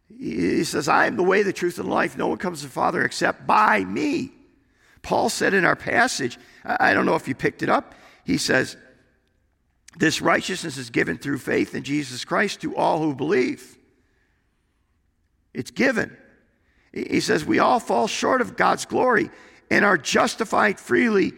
He 0.08 0.64
says, 0.64 0.88
I 0.88 1.08
am 1.08 1.16
the 1.16 1.24
way, 1.24 1.44
the 1.44 1.54
truth, 1.54 1.80
and 1.80 1.90
life. 1.90 2.18
No 2.18 2.28
one 2.28 2.38
comes 2.38 2.60
to 2.62 2.68
the 2.68 2.72
Father 2.72 3.04
except 3.04 3.48
by 3.48 3.84
me. 3.84 4.32
Paul 5.02 5.30
said 5.30 5.54
in 5.54 5.66
our 5.66 5.76
passage, 5.76 6.38
I 6.64 6.94
don't 6.94 7.06
know 7.06 7.16
if 7.16 7.28
you 7.28 7.36
picked 7.36 7.64
it 7.64 7.70
up, 7.70 7.96
he 8.24 8.38
says, 8.38 8.76
This 9.98 10.22
righteousness 10.22 10.78
is 10.78 10.90
given 10.90 11.18
through 11.18 11.38
faith 11.38 11.76
in 11.76 11.84
Jesus 11.84 12.26
Christ 12.26 12.62
to 12.62 12.76
all 12.76 13.02
who 13.02 13.14
believe. 13.14 13.78
It's 15.54 15.72
given. 15.72 16.16
He 16.92 17.20
says, 17.20 17.46
We 17.46 17.60
all 17.60 17.80
fall 17.80 18.08
short 18.08 18.42
of 18.42 18.58
God's 18.58 18.86
glory 18.86 19.30
and 19.70 19.86
are 19.86 19.98
justified 19.98 20.80
freely 20.80 21.34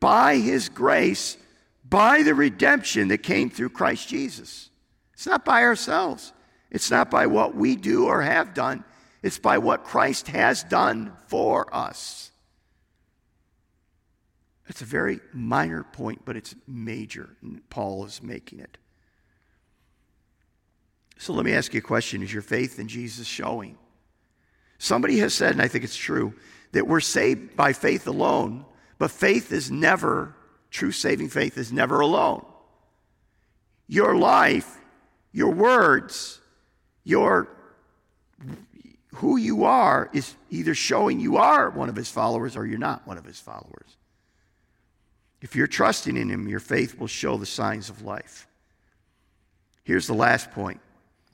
by 0.00 0.36
his 0.36 0.68
grace, 0.68 1.36
by 1.84 2.22
the 2.22 2.34
redemption 2.34 3.08
that 3.08 3.22
came 3.22 3.50
through 3.50 3.70
Christ 3.70 4.08
Jesus. 4.08 4.70
It's 5.12 5.26
not 5.26 5.44
by 5.44 5.62
ourselves. 5.62 6.32
It's 6.70 6.90
not 6.90 7.10
by 7.10 7.26
what 7.26 7.54
we 7.54 7.76
do 7.76 8.06
or 8.06 8.22
have 8.22 8.54
done, 8.54 8.84
it's 9.22 9.38
by 9.38 9.58
what 9.58 9.84
Christ 9.84 10.28
has 10.28 10.62
done 10.62 11.12
for 11.26 11.74
us. 11.74 12.30
It's 14.68 14.82
a 14.82 14.86
very 14.86 15.18
minor 15.32 15.82
point, 15.82 16.22
but 16.24 16.36
it's 16.36 16.54
major. 16.66 17.30
Paul 17.70 18.04
is 18.04 18.22
making 18.22 18.60
it. 18.60 18.78
So 21.18 21.32
let 21.32 21.44
me 21.44 21.52
ask 21.52 21.74
you 21.74 21.78
a 21.78 21.82
question 21.82 22.22
Is 22.22 22.32
your 22.32 22.42
faith 22.42 22.78
in 22.78 22.88
Jesus 22.88 23.26
showing? 23.26 23.76
Somebody 24.78 25.18
has 25.18 25.34
said, 25.34 25.52
and 25.52 25.60
I 25.60 25.68
think 25.68 25.84
it's 25.84 25.96
true, 25.96 26.32
that 26.72 26.86
we're 26.86 27.00
saved 27.00 27.54
by 27.54 27.74
faith 27.74 28.06
alone, 28.06 28.64
but 28.98 29.10
faith 29.10 29.52
is 29.52 29.70
never, 29.70 30.34
true 30.70 30.92
saving 30.92 31.28
faith 31.28 31.58
is 31.58 31.70
never 31.70 32.00
alone. 32.00 32.46
Your 33.86 34.16
life, 34.16 34.78
your 35.32 35.50
words, 35.50 36.39
your 37.10 37.48
who 39.14 39.36
you 39.36 39.64
are 39.64 40.08
is 40.12 40.34
either 40.50 40.74
showing 40.74 41.20
you 41.20 41.36
are 41.36 41.68
one 41.70 41.88
of 41.88 41.96
his 41.96 42.10
followers 42.10 42.56
or 42.56 42.64
you're 42.64 42.78
not 42.78 43.06
one 43.06 43.18
of 43.18 43.24
his 43.24 43.40
followers. 43.40 43.96
If 45.42 45.56
you're 45.56 45.66
trusting 45.66 46.16
in 46.16 46.28
him, 46.28 46.48
your 46.48 46.60
faith 46.60 46.98
will 46.98 47.08
show 47.08 47.36
the 47.36 47.46
signs 47.46 47.90
of 47.90 48.02
life. 48.02 48.46
Here's 49.82 50.06
the 50.06 50.14
last 50.14 50.50
point 50.52 50.80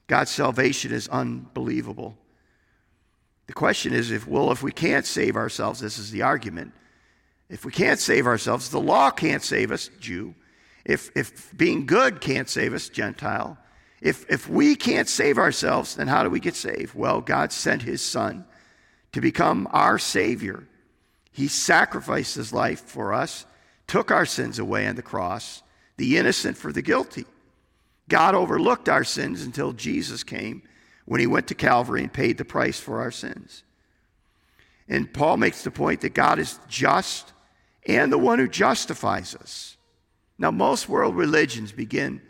God's 0.06 0.30
salvation 0.30 0.92
is 0.92 1.08
unbelievable. 1.08 2.16
The 3.46 3.52
question 3.52 3.92
is 3.92 4.10
if, 4.10 4.26
well, 4.26 4.50
if 4.50 4.62
we 4.62 4.72
can't 4.72 5.06
save 5.06 5.36
ourselves, 5.36 5.80
this 5.80 5.98
is 5.98 6.10
the 6.10 6.22
argument. 6.22 6.72
If 7.48 7.64
we 7.64 7.70
can't 7.70 8.00
save 8.00 8.26
ourselves, 8.26 8.70
the 8.70 8.80
law 8.80 9.10
can't 9.10 9.42
save 9.42 9.70
us, 9.70 9.88
Jew. 10.00 10.34
If, 10.84 11.10
if 11.14 11.56
being 11.56 11.86
good 11.86 12.20
can't 12.20 12.48
save 12.48 12.74
us, 12.74 12.88
Gentile, 12.88 13.56
if, 14.00 14.28
if 14.30 14.48
we 14.48 14.76
can't 14.76 15.08
save 15.08 15.38
ourselves, 15.38 15.96
then 15.96 16.08
how 16.08 16.22
do 16.22 16.30
we 16.30 16.40
get 16.40 16.54
saved? 16.54 16.94
Well, 16.94 17.20
God 17.20 17.52
sent 17.52 17.82
his 17.82 18.02
son 18.02 18.44
to 19.12 19.20
become 19.20 19.68
our 19.72 19.98
Savior. 19.98 20.66
He 21.32 21.48
sacrificed 21.48 22.34
his 22.34 22.52
life 22.52 22.80
for 22.80 23.12
us, 23.12 23.46
took 23.86 24.10
our 24.10 24.26
sins 24.26 24.58
away 24.58 24.86
on 24.86 24.96
the 24.96 25.02
cross, 25.02 25.62
the 25.96 26.18
innocent 26.18 26.56
for 26.56 26.72
the 26.72 26.82
guilty. 26.82 27.24
God 28.08 28.34
overlooked 28.34 28.88
our 28.88 29.04
sins 29.04 29.42
until 29.42 29.72
Jesus 29.72 30.22
came 30.22 30.62
when 31.06 31.20
he 31.20 31.26
went 31.26 31.48
to 31.48 31.54
Calvary 31.54 32.02
and 32.02 32.12
paid 32.12 32.36
the 32.36 32.44
price 32.44 32.78
for 32.78 33.00
our 33.00 33.10
sins. 33.10 33.62
And 34.88 35.12
Paul 35.12 35.38
makes 35.38 35.62
the 35.62 35.70
point 35.70 36.02
that 36.02 36.14
God 36.14 36.38
is 36.38 36.60
just 36.68 37.32
and 37.86 38.12
the 38.12 38.18
one 38.18 38.38
who 38.38 38.48
justifies 38.48 39.34
us. 39.34 39.76
Now, 40.38 40.50
most 40.50 40.88
world 40.88 41.16
religions 41.16 41.72
begin 41.72 42.20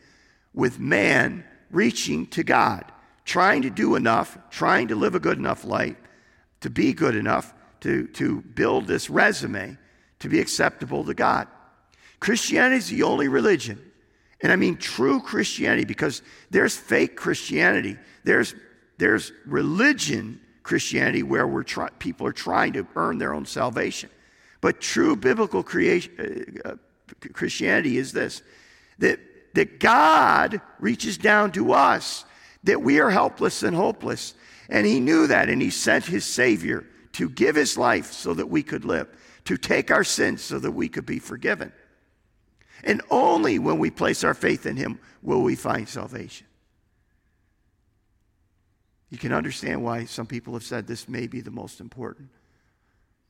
with 0.54 0.78
man 0.78 1.44
reaching 1.70 2.26
to 2.28 2.42
God, 2.42 2.84
trying 3.24 3.62
to 3.62 3.70
do 3.70 3.94
enough, 3.94 4.38
trying 4.50 4.88
to 4.88 4.94
live 4.94 5.14
a 5.14 5.20
good 5.20 5.38
enough 5.38 5.64
life, 5.64 5.96
to 6.60 6.70
be 6.70 6.92
good 6.92 7.16
enough, 7.16 7.52
to, 7.80 8.06
to 8.08 8.40
build 8.40 8.86
this 8.86 9.10
resume 9.10 9.76
to 10.18 10.28
be 10.28 10.40
acceptable 10.40 11.04
to 11.04 11.14
God. 11.14 11.48
Christianity 12.20 12.76
is 12.76 12.88
the 12.88 13.02
only 13.02 13.28
religion, 13.28 13.80
and 14.40 14.50
I 14.50 14.56
mean 14.56 14.76
true 14.76 15.20
Christianity, 15.20 15.84
because 15.84 16.22
there's 16.50 16.76
fake 16.76 17.16
Christianity. 17.16 17.96
There's, 18.24 18.54
there's 18.98 19.32
religion 19.44 20.40
Christianity 20.62 21.22
where 21.22 21.46
we're 21.46 21.62
try, 21.62 21.90
people 21.98 22.26
are 22.26 22.32
trying 22.32 22.72
to 22.74 22.86
earn 22.96 23.18
their 23.18 23.34
own 23.34 23.46
salvation. 23.46 24.10
But 24.60 24.80
true 24.80 25.14
biblical 25.14 25.62
creation, 25.62 26.58
uh, 26.64 26.70
uh, 26.70 26.74
Christianity 27.32 27.98
is 27.98 28.12
this 28.12 28.42
that 28.98 29.20
that 29.57 29.80
God 29.80 30.61
reaches 30.78 31.16
down 31.16 31.50
to 31.52 31.72
us, 31.72 32.26
that 32.64 32.82
we 32.82 33.00
are 33.00 33.09
helpless 33.09 33.62
and 33.62 33.74
hopeless. 33.74 34.34
And 34.68 34.86
He 34.86 35.00
knew 35.00 35.26
that, 35.28 35.48
and 35.48 35.62
He 35.62 35.70
sent 35.70 36.04
His 36.04 36.26
Savior 36.26 36.84
to 37.12 37.30
give 37.30 37.57
His 37.57 37.78
life 37.78 38.12
so 38.12 38.34
that 38.34 38.50
we 38.50 38.62
could 38.62 38.84
live, 38.84 39.09
to 39.46 39.57
take 39.57 39.90
our 39.90 40.04
sins 40.04 40.42
so 40.42 40.59
that 40.59 40.72
we 40.72 40.90
could 40.90 41.07
be 41.07 41.18
forgiven. 41.18 41.72
And 42.84 43.00
only 43.11 43.59
when 43.59 43.78
we 43.78 43.90
place 43.90 44.24
our 44.24 44.34
faith 44.34 44.66
in 44.66 44.76
Him 44.76 44.98
will 45.22 45.42
we 45.42 45.57
find 45.57 45.88
salvation. 45.88 46.46
You 49.09 49.16
can 49.16 49.32
understand 49.32 49.82
why 49.82 50.04
some 50.04 50.26
people 50.26 50.52
have 50.52 50.64
said 50.64 50.86
this 50.86 51.09
may 51.09 51.26
be 51.26 51.40
the 51.40 51.50
most 51.50 51.80
important 51.80 52.28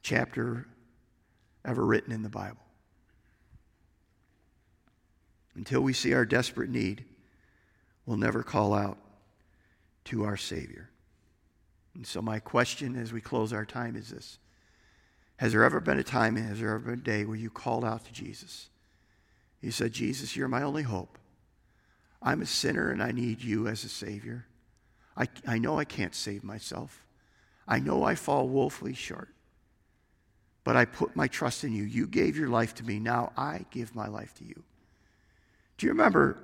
chapter 0.03 0.67
ever 1.65 1.87
written 1.87 2.11
in 2.11 2.23
the 2.23 2.29
Bible. 2.29 2.66
Until 5.57 5.81
we 5.81 5.93
see 5.93 6.13
our 6.13 6.27
desperate 6.27 6.69
need, 6.69 7.05
we'll 8.05 8.19
never 8.19 8.43
call 8.43 8.75
out 8.75 8.99
to 10.05 10.25
our 10.25 10.37
Savior. 10.37 10.91
And 11.95 12.07
so, 12.07 12.21
my 12.21 12.39
question 12.39 12.95
as 12.95 13.13
we 13.13 13.23
close 13.23 13.53
our 13.53 13.65
time 13.65 13.97
is 13.97 14.11
this 14.11 14.39
Has 15.37 15.53
there 15.53 15.65
ever 15.65 15.81
been 15.81 15.99
a 15.99 16.05
time, 16.05 16.37
has 16.37 16.61
there 16.61 16.71
ever 16.71 16.79
been 16.81 16.95
a 16.95 17.03
day 17.03 17.25
where 17.25 17.37
you 17.37 17.51
called 17.51 17.85
out 17.85 18.05
to 18.05 18.13
Jesus? 18.13 18.69
You 19.63 19.71
said, 19.71 19.93
Jesus, 19.93 20.37
you're 20.37 20.49
my 20.49 20.63
only 20.63 20.83
hope. 20.83 21.19
I'm 22.23 22.43
a 22.43 22.47
sinner 22.47 22.91
and 22.91 23.03
I 23.03 23.13
need 23.13 23.43
you 23.43 23.67
as 23.67 23.83
a 23.85 23.89
Savior. 23.89 24.47
I, 25.17 25.27
I 25.47 25.59
know 25.59 25.79
I 25.79 25.85
can't 25.85 26.15
save 26.15 26.45
myself. 26.45 27.05
I 27.67 27.79
know 27.79 28.05
I 28.05 28.15
fall 28.15 28.49
woefully 28.49 28.95
short. 28.95 29.31
But 30.65 30.77
I 30.77 30.85
put 30.85 31.17
my 31.17 31.29
trust 31.29 31.65
in 31.65 31.73
you. 31.73 31.85
You 31.85 32.07
gave 32.07 32.37
your 32.37 32.49
life 32.49 32.75
to 32.75 32.85
me. 32.85 32.99
Now 32.99 33.33
I 33.37 33.65
give 33.71 33.95
my 33.95 34.09
life 34.09 34.35
to 34.35 34.45
you. 34.45 34.63
Do 35.79 35.87
you 35.87 35.93
remember? 35.93 36.39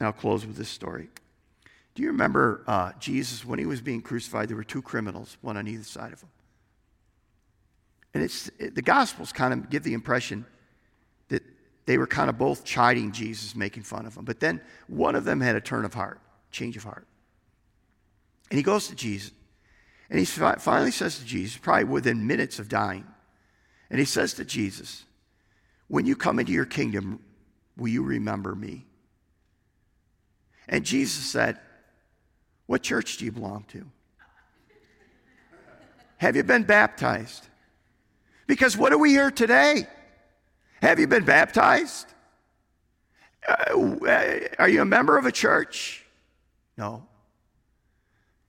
Now, 0.00 0.06
I'll 0.06 0.12
close 0.12 0.46
with 0.46 0.56
this 0.56 0.68
story. 0.68 1.08
Do 1.94 2.02
you 2.02 2.08
remember 2.08 2.64
uh, 2.66 2.92
Jesus, 2.98 3.44
when 3.44 3.58
he 3.58 3.66
was 3.66 3.80
being 3.80 4.00
crucified, 4.00 4.48
there 4.48 4.56
were 4.56 4.64
two 4.64 4.82
criminals, 4.82 5.36
one 5.42 5.56
on 5.56 5.68
either 5.68 5.84
side 5.84 6.12
of 6.12 6.22
him. 6.22 6.30
And 8.14 8.22
it's, 8.22 8.50
it, 8.58 8.74
the 8.74 8.82
Gospels 8.82 9.32
kind 9.32 9.52
of 9.52 9.70
give 9.70 9.82
the 9.82 9.94
impression 9.94 10.46
that 11.28 11.42
they 11.86 11.98
were 11.98 12.06
kind 12.06 12.30
of 12.30 12.38
both 12.38 12.64
chiding 12.64 13.12
Jesus, 13.12 13.54
making 13.54 13.82
fun 13.82 14.06
of 14.06 14.16
him. 14.16 14.24
But 14.24 14.40
then 14.40 14.60
one 14.86 15.14
of 15.14 15.24
them 15.24 15.40
had 15.40 15.56
a 15.56 15.60
turn 15.60 15.84
of 15.84 15.94
heart, 15.94 16.20
change 16.50 16.76
of 16.76 16.84
heart. 16.84 17.06
And 18.50 18.58
he 18.58 18.62
goes 18.62 18.88
to 18.88 18.94
Jesus. 18.94 19.32
And 20.10 20.18
he 20.18 20.26
finally 20.26 20.90
says 20.90 21.18
to 21.18 21.24
Jesus, 21.24 21.56
probably 21.56 21.84
within 21.84 22.26
minutes 22.26 22.58
of 22.58 22.68
dying, 22.68 23.06
and 23.88 23.98
he 23.98 24.04
says 24.04 24.34
to 24.34 24.44
Jesus, 24.44 25.04
When 25.88 26.04
you 26.04 26.16
come 26.16 26.38
into 26.38 26.52
your 26.52 26.66
kingdom, 26.66 27.20
Will 27.76 27.88
you 27.88 28.02
remember 28.02 28.54
me? 28.54 28.86
And 30.68 30.84
Jesus 30.84 31.24
said, 31.24 31.58
What 32.66 32.82
church 32.82 33.16
do 33.16 33.24
you 33.24 33.32
belong 33.32 33.64
to? 33.68 33.84
Have 36.18 36.36
you 36.36 36.44
been 36.44 36.62
baptized? 36.62 37.46
Because 38.46 38.76
what 38.76 38.90
do 38.90 38.98
we 38.98 39.10
hear 39.10 39.30
today? 39.30 39.86
Have 40.80 40.98
you 41.00 41.06
been 41.06 41.24
baptized? 41.24 42.06
Uh, 43.46 43.96
are 44.58 44.68
you 44.68 44.82
a 44.82 44.84
member 44.84 45.18
of 45.18 45.26
a 45.26 45.32
church? 45.32 46.04
No. 46.76 47.06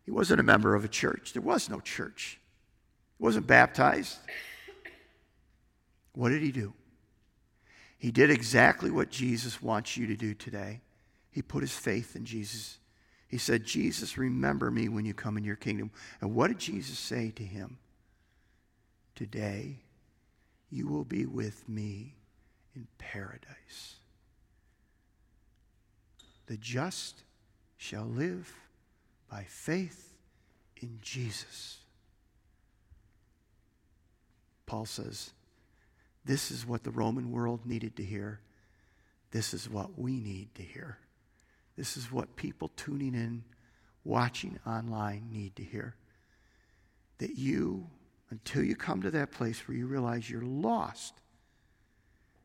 He 0.06 0.12
wasn't 0.12 0.40
a 0.40 0.44
member 0.44 0.76
of 0.76 0.84
a 0.84 0.88
church. 0.88 1.34
There 1.34 1.42
was 1.42 1.70
no 1.70 1.80
church. 1.80 2.40
He 3.18 3.24
wasn't 3.24 3.48
baptized. 3.48 4.18
What 6.14 6.30
did 6.30 6.42
he 6.42 6.52
do? 6.52 6.74
He 8.04 8.12
did 8.12 8.30
exactly 8.30 8.92
what 8.92 9.10
Jesus 9.10 9.62
wants 9.62 9.96
you 9.96 10.08
to 10.08 10.18
do 10.18 10.34
today. 10.34 10.82
He 11.32 11.42
put 11.42 11.62
his 11.62 11.72
faith 11.72 12.18
in 12.18 12.26
Jesus. 12.26 12.78
He 13.30 13.38
said, 13.38 13.64
Jesus, 13.64 14.18
remember 14.18 14.70
me 14.70 14.90
when 14.90 15.06
you 15.06 15.14
come 15.14 15.38
in 15.38 15.46
your 15.46 15.56
kingdom. 15.56 15.90
And 16.20 16.36
what 16.36 16.50
did 16.50 16.60
Jesus 16.60 17.00
say 17.00 17.32
to 17.38 17.44
him? 17.44 17.78
Today, 19.16 19.78
you 20.70 20.86
will 20.86 21.06
be 21.06 21.26
with 21.26 21.70
me 21.70 22.16
in 22.76 22.88
paradise. 22.98 23.96
The 26.48 26.58
just 26.58 27.24
shall 27.78 28.04
live 28.04 28.54
by 29.32 29.46
faith 29.48 30.14
in 30.82 31.00
Jesus. 31.02 31.78
Paul 34.66 34.86
says, 34.88 35.32
this 36.26 36.52
is 36.52 36.66
what 36.66 36.84
the 36.84 36.92
Roman 36.92 37.32
world 37.32 37.66
needed 37.66 37.96
to 37.98 38.04
hear. 38.04 38.40
This 39.32 39.54
is 39.54 39.70
what 39.70 40.00
we 40.00 40.20
need 40.20 40.54
to 40.56 40.62
hear. 40.62 40.98
This 41.76 41.98
is 41.98 42.12
what 42.12 42.36
people 42.36 42.72
tuning 42.76 43.16
in, 43.16 43.44
watching 44.04 44.60
online 44.66 45.30
need 45.32 45.56
to 45.56 45.64
hear. 45.64 45.96
That 47.18 47.38
you, 47.38 47.88
until 48.30 48.64
you 48.64 48.76
come 48.76 49.02
to 49.02 49.12
that 49.12 49.32
place 49.32 49.68
where 49.68 49.78
you 49.78 49.88
realize 49.88 50.30
you're 50.30 50.42
lost, 50.42 51.14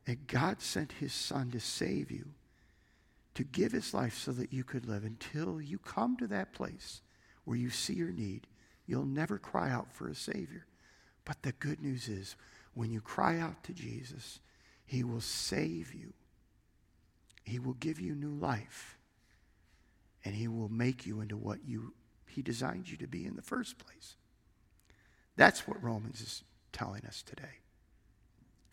that 0.06 0.26
God 0.26 0.62
sent 0.62 0.92
his 0.92 1.12
son 1.12 1.50
to 1.50 1.60
save 1.60 2.10
you, 2.10 2.26
to 3.34 3.44
give 3.44 3.72
his 3.72 3.92
life 3.92 4.16
so 4.16 4.32
that 4.32 4.52
you 4.52 4.64
could 4.64 4.86
live. 4.86 5.04
Until 5.04 5.60
you 5.60 5.78
come 5.78 6.16
to 6.16 6.26
that 6.28 6.52
place 6.52 7.02
where 7.44 7.58
you 7.58 7.70
see 7.70 7.94
your 7.94 8.10
need, 8.10 8.46
you'll 8.86 9.04
never 9.04 9.38
cry 9.38 9.70
out 9.70 9.92
for 9.92 10.08
a 10.08 10.14
Savior. 10.14 10.66
But 11.24 11.42
the 11.42 11.52
good 11.52 11.82
news 11.82 12.08
is, 12.08 12.36
when 12.78 12.92
you 12.92 13.00
cry 13.00 13.40
out 13.40 13.64
to 13.64 13.72
Jesus, 13.72 14.38
He 14.86 15.02
will 15.02 15.20
save 15.20 15.92
you. 15.92 16.12
He 17.42 17.58
will 17.58 17.72
give 17.72 17.98
you 17.98 18.14
new 18.14 18.30
life. 18.30 18.96
And 20.24 20.32
He 20.32 20.46
will 20.46 20.68
make 20.68 21.04
you 21.04 21.20
into 21.20 21.36
what 21.36 21.58
you, 21.66 21.92
He 22.28 22.40
designed 22.40 22.88
you 22.88 22.96
to 22.98 23.08
be 23.08 23.26
in 23.26 23.34
the 23.34 23.42
first 23.42 23.78
place. 23.78 24.14
That's 25.34 25.66
what 25.66 25.82
Romans 25.82 26.20
is 26.20 26.44
telling 26.70 27.04
us 27.04 27.20
today. 27.20 27.62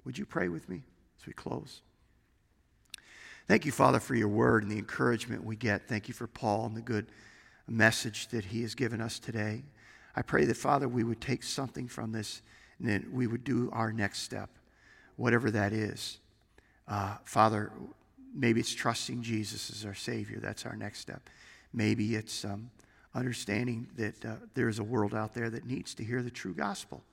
Would 0.04 0.20
you 0.20 0.26
pray 0.28 0.50
with 0.50 0.70
me 0.70 0.84
as 1.20 1.26
we 1.26 1.34
close? 1.34 1.82
Thank 3.48 3.66
you, 3.66 3.72
Father, 3.72 4.00
for 4.00 4.14
your 4.14 4.28
word 4.28 4.62
and 4.62 4.72
the 4.72 4.78
encouragement 4.78 5.44
we 5.44 5.56
get. 5.56 5.88
Thank 5.88 6.08
you 6.08 6.14
for 6.14 6.28
Paul 6.28 6.68
and 6.68 6.78
the 6.78 6.82
good 6.82 7.08
message 7.68 8.28
that 8.28 8.46
he 8.46 8.62
has 8.62 8.76
given 8.76 9.02
us 9.02 9.18
today. 9.18 9.64
I 10.16 10.22
pray 10.22 10.46
that, 10.46 10.58
Father, 10.58 10.88
we 10.88 11.04
would 11.04 11.22
take 11.22 11.42
something 11.42 11.88
from 11.88 12.12
this 12.12 12.44
and 12.80 12.88
then 12.88 13.10
we 13.12 13.28
would 13.28 13.44
do 13.44 13.70
our 13.74 13.92
next 13.92 14.20
step, 14.20 14.50
whatever 15.16 15.52
that 15.52 15.74
is. 15.74 16.20
Uh, 16.88 17.18
Father, 17.24 17.72
maybe 18.34 18.60
it's 18.60 18.74
trusting 18.74 19.22
Jesus 19.22 19.70
as 19.70 19.86
our 19.86 19.96
Savior. 19.96 20.40
That's 20.40 20.66
our 20.66 20.76
next 20.76 21.00
step. 21.00 21.30
Maybe 21.74 22.16
it's 22.16 22.46
um, 22.46 22.70
understanding 23.14 23.88
that 23.98 24.26
uh, 24.26 24.36
there's 24.54 24.80
a 24.80 24.84
world 24.84 25.16
out 25.16 25.34
there 25.34 25.50
that 25.50 25.66
needs 25.66 25.94
to 25.96 26.04
hear 26.04 26.22
the 26.22 26.30
true 26.30 26.54
gospel. 26.54 27.04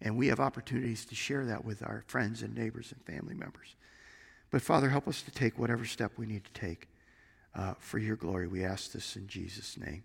And 0.00 0.16
we 0.16 0.26
have 0.28 0.40
opportunities 0.40 1.04
to 1.06 1.14
share 1.14 1.44
that 1.46 1.64
with 1.64 1.82
our 1.82 2.02
friends 2.06 2.42
and 2.42 2.54
neighbors 2.54 2.92
and 2.92 3.02
family 3.04 3.34
members. 3.34 3.76
But 4.50 4.62
Father, 4.62 4.88
help 4.88 5.06
us 5.06 5.22
to 5.22 5.30
take 5.30 5.58
whatever 5.58 5.84
step 5.84 6.12
we 6.16 6.26
need 6.26 6.44
to 6.44 6.52
take 6.52 6.88
uh, 7.54 7.74
for 7.78 7.98
your 7.98 8.16
glory. 8.16 8.48
We 8.48 8.64
ask 8.64 8.92
this 8.92 9.16
in 9.16 9.28
Jesus' 9.28 9.78
name. 9.78 10.02